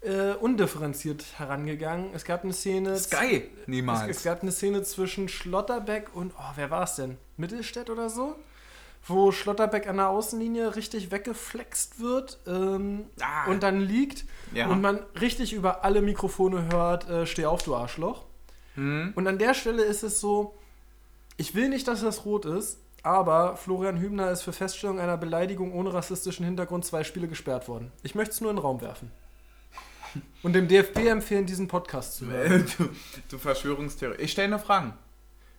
[0.00, 2.10] äh, undifferenziert herangegangen.
[2.14, 2.96] Es gab eine Szene.
[2.98, 3.50] Sky.
[3.62, 4.08] Es, Niemals.
[4.16, 7.18] es gab eine Szene zwischen Schlotterbeck und, oh, wer war es denn?
[7.36, 8.34] Mittelstädt oder so?
[9.06, 13.46] Wo Schlotterbeck an der Außenlinie richtig weggeflext wird ähm, Ah.
[13.50, 14.24] und dann liegt
[14.54, 14.68] Ja.
[14.68, 18.24] und man richtig über alle Mikrofone hört, äh, steh auf, du Arschloch.
[18.76, 19.12] Hm?
[19.14, 20.54] Und an der Stelle ist es so,
[21.36, 25.72] ich will nicht, dass das rot ist, aber Florian Hübner ist für Feststellung einer Beleidigung
[25.72, 27.92] ohne rassistischen Hintergrund zwei Spiele gesperrt worden.
[28.02, 29.10] Ich möchte es nur in den Raum werfen.
[30.42, 32.66] Und dem DFB empfehlen, diesen Podcast zu hören.
[32.78, 32.88] du,
[33.30, 34.20] du Verschwörungstheorie.
[34.22, 34.94] Ich stelle nur Fragen.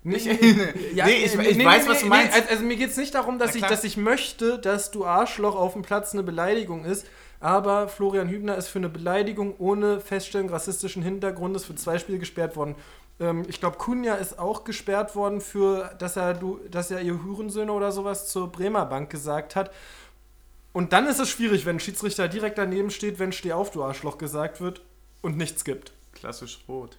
[0.04, 0.26] Nee, Ich-
[0.96, 2.34] ja, Nee, ich- ich weiß, was du meinst.
[2.36, 5.56] also, also mir geht es nicht darum, dass ich, dass ich möchte, dass du Arschloch
[5.56, 7.06] auf dem Platz eine Beleidigung ist,
[7.40, 12.56] aber Florian Hübner ist für eine Beleidigung ohne Feststellung rassistischen Hintergrundes für zwei Spiele gesperrt
[12.56, 12.76] worden.
[13.20, 17.24] Ähm, ich glaube, Kunja ist auch gesperrt worden für, dass er, du, dass er ihr
[17.24, 19.72] Hurensöhne oder sowas zur Bremer Bank gesagt hat.
[20.74, 23.84] Und dann ist es schwierig, wenn ein Schiedsrichter direkt daneben steht, wenn Steh auf, du
[23.84, 24.82] Arschloch gesagt wird
[25.22, 25.94] und nichts gibt.
[26.14, 26.98] Klassisch rot.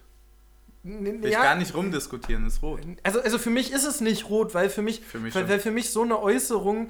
[0.83, 2.79] N- Will ich gar nicht rumdiskutieren, ist rot.
[3.03, 5.59] Also, also für mich ist es nicht rot, weil für mich, Für mich weil, weil
[5.59, 6.89] für mich so eine Äußerung,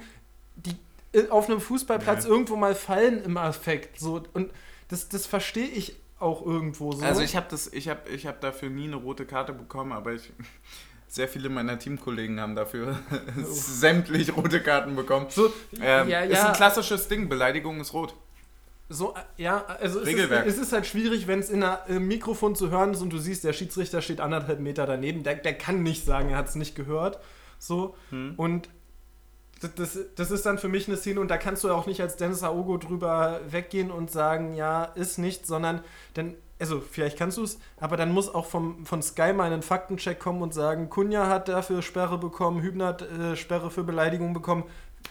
[0.56, 0.74] die
[1.12, 2.30] äh, auf einem Fußballplatz Ja.
[2.30, 4.00] irgendwo mal fallen im Affekt.
[4.00, 4.50] So, und
[4.88, 7.04] das, das verstehe ich auch irgendwo so.
[7.04, 10.12] Also ich habe das, ich habe, ich habe dafür nie eine rote Karte bekommen, aber
[10.12, 10.32] ich
[11.10, 12.98] Sehr viele meiner Teamkollegen haben dafür
[13.44, 15.26] sämtlich rote Karten bekommen.
[15.30, 15.50] So,
[15.80, 16.48] Ähm, ja, Ist ja.
[16.48, 17.30] ein klassisches Ding.
[17.30, 18.14] Beleidigung ist rot.
[18.90, 22.08] So, äh, ja, also es ist, es ist halt schwierig, wenn es in einer, im
[22.08, 25.22] Mikrofon zu hören ist und du siehst, der Schiedsrichter steht anderthalb Meter daneben.
[25.22, 27.18] Der, der kann nicht sagen, er hat es nicht gehört.
[27.58, 27.96] So.
[28.10, 28.34] Hm.
[28.36, 28.68] Und
[29.60, 32.00] das, das, das ist dann für mich eine Szene und da kannst du auch nicht
[32.00, 35.80] als Dennis Aogo drüber weggehen und sagen, ja, ist nicht, sondern
[36.14, 39.62] dann, also vielleicht kannst du es, aber dann muss auch vom, von Sky mal ein
[39.62, 44.32] Faktencheck kommen und sagen, Kunja hat dafür Sperre bekommen, Hübner hat äh, Sperre für Beleidigung
[44.32, 44.64] bekommen.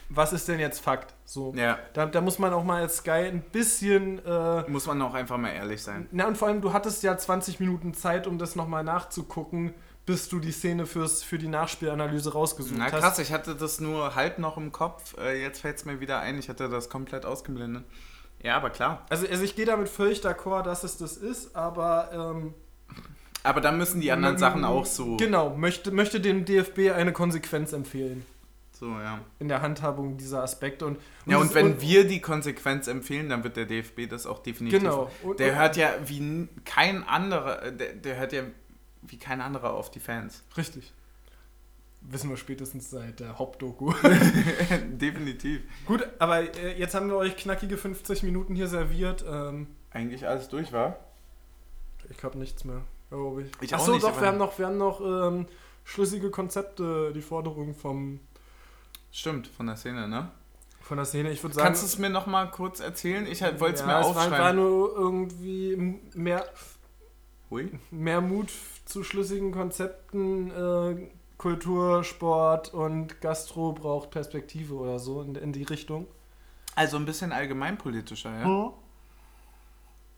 [0.10, 1.14] Was ist denn jetzt Fakt?
[1.26, 1.54] So.
[1.56, 4.24] Ja, Da, da muss man auch mal als Sky ein bisschen.
[4.26, 6.08] Äh, muss man auch einfach mal ehrlich sein.
[6.12, 9.74] na, und vor allem, du hattest ja 20 Minuten Zeit, um das nochmal nachzugucken,
[10.08, 12.93] bis du die Szene fürs, für die Nachspielanalyse rausgesucht Na hast.
[12.93, 15.16] krass, ich hatte das nur halb noch im Kopf.
[15.20, 16.39] Äh, Jetzt fällt es mir wieder ein.
[16.39, 17.84] Ich hatte das komplett ausgeblendet.
[18.41, 19.05] Ja, aber klar.
[19.10, 22.10] Also, also ich gehe damit völlig d'accord, dass es das ist, aber.
[22.14, 22.53] Ähm,
[23.43, 25.18] Aber dann müssen die anderen Sachen auch so.
[25.18, 28.26] Genau, möchte, möchte dem DFB eine Konsequenz empfehlen
[28.72, 29.20] So, ja.
[29.39, 30.86] in der Handhabung dieser Aspekte.
[30.86, 34.80] Und, Ja, und wenn wir die Konsequenz empfehlen, dann wird der DFB das auch definitiv.
[34.80, 35.12] Genau.
[35.24, 38.43] Und, Der und, hört ja wie kein anderer, äh, der, der hört ja
[39.08, 40.43] wie kein anderer auf die Fans.
[40.55, 40.93] Richtig.
[42.01, 43.93] Wissen wir spätestens seit der Hauptdoku.
[44.91, 45.62] definitiv.
[45.86, 49.26] Gut, aber äh, jetzt haben wir euch knackige 50 Minuten hier serviert.
[49.28, 50.97] Ähm, Eigentlich alles durch war.
[52.10, 53.51] Ich habe nichts mehr, glaube ich.
[53.62, 55.47] Ich Ach auch so, nicht, doch, wir haben noch, wir haben noch ähm,
[55.84, 58.20] schlüssige Konzepte, die Forderung vom,
[59.12, 60.30] Stimmt, von der Szene, ne?
[60.88, 61.32] von der Szene.
[61.32, 61.66] Ich würde sagen.
[61.66, 63.28] Kannst du es mir noch mal kurz erzählen?
[63.28, 64.39] Ich halt, wollte es ja, mir es war, aufschreiben.
[64.39, 66.47] war nur irgendwie mehr,
[67.49, 67.72] Hui.
[67.91, 68.49] mehr Mut
[68.88, 70.52] zu schlüssigen Konzepten.
[70.52, 76.08] Äh, Kultur, Sport und Gastro braucht Perspektive oder so in, in die Richtung.
[76.76, 78.46] Also ein bisschen allgemeinpolitischer, ja?
[78.46, 78.72] Hm.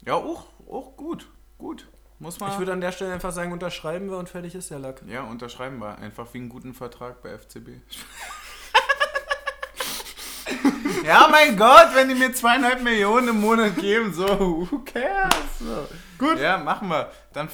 [0.05, 1.27] Ja, auch, auch gut.
[1.57, 1.89] Gut.
[2.19, 2.51] Muss man.
[2.51, 5.01] Ich würde an der Stelle einfach sagen, unterschreiben wir und fertig ist der Lack.
[5.07, 5.97] ja, unterschreiben wir.
[5.97, 7.69] Einfach wie einen guten Vertrag bei FCB.
[11.05, 15.59] ja, mein Gott, wenn die mir zweieinhalb Millionen im Monat geben, so, who cares?
[15.59, 15.87] So.
[16.17, 16.39] Gut.
[16.39, 17.11] Ja, machen wir.
[17.33, 17.49] Dann,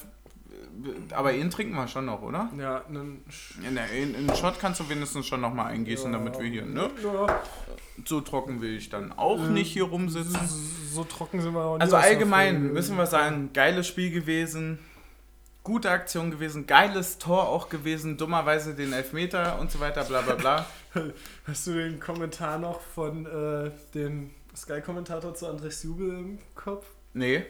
[1.12, 2.50] aber ihn trinken wir schon noch, oder?
[2.58, 5.66] Ja, einen Sch- Ja, ne, in, in einen Shot kannst du wenigstens schon noch mal
[5.66, 6.18] eingießen, Ja.
[6.18, 6.90] damit wir hier, ne?
[7.04, 7.42] Ja,
[8.06, 10.40] So trocken will ich dann auch Ähm, nicht hier rumsitzen.
[10.92, 14.80] so trocken sind wir auch nicht Also allgemein müssen wir sagen, geiles Spiel gewesen,
[15.64, 20.36] gute Aktion gewesen, geiles Tor auch gewesen, dummerweise den Elfmeter und so weiter, bla bla
[20.36, 20.66] bla.
[21.48, 26.86] Hast du den Kommentar noch von äh, dem Sky-Kommentator zu Andres Jubel im Kopf?
[27.14, 27.44] Nee,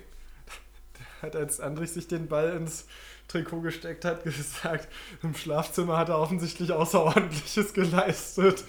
[1.21, 2.87] Hat als Andrich sich den Ball ins
[3.27, 4.87] Trikot gesteckt hat, gesagt,
[5.23, 8.63] im Schlafzimmer hat er offensichtlich Außerordentliches geleistet.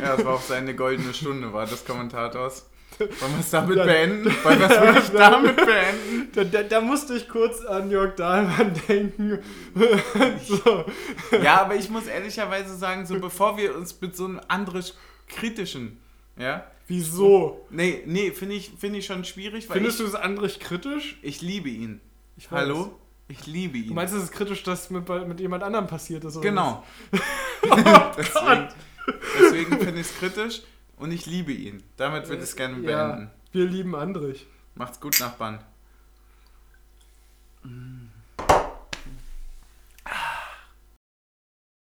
[0.00, 2.66] ja, das war auch seine goldene Stunde, war des Kommentators.
[2.98, 3.84] Wollen wir es damit Ja.
[3.84, 4.26] beenden?
[4.42, 6.28] Wollen wir es wirklich damit beenden?
[6.34, 9.38] Da, da, da musste ich kurz an Jörg Dahlmann denken.
[10.46, 10.84] so.
[11.42, 14.96] Ja, aber ich muss ehrlicherweise sagen, so bevor wir uns mit so einem Andres
[15.28, 15.98] kritischen,
[16.36, 17.66] ja, Wieso?
[17.70, 21.18] nee, nee, finde ich, finde ich schon schwierig, Findest ich, du es Andrich kritisch?
[21.22, 22.00] ich liebe ihn.
[22.40, 22.98] Ich Hallo?
[23.28, 23.88] Ich liebe ihn.
[23.88, 26.36] Du meinst, es ist kritisch, dass mit, mit jemand anderem passiert ist?
[26.36, 26.84] Oder Genau.
[27.62, 27.76] Oh
[28.16, 28.68] deswegen
[29.38, 30.62] deswegen finde ich es kritisch
[30.96, 31.82] und ich liebe ihn.
[31.98, 33.30] Damit würde ich es gerne Ja, beenden.
[33.52, 34.46] wir lieben Andrich.
[34.74, 35.62] Macht's gut, Nachbarn.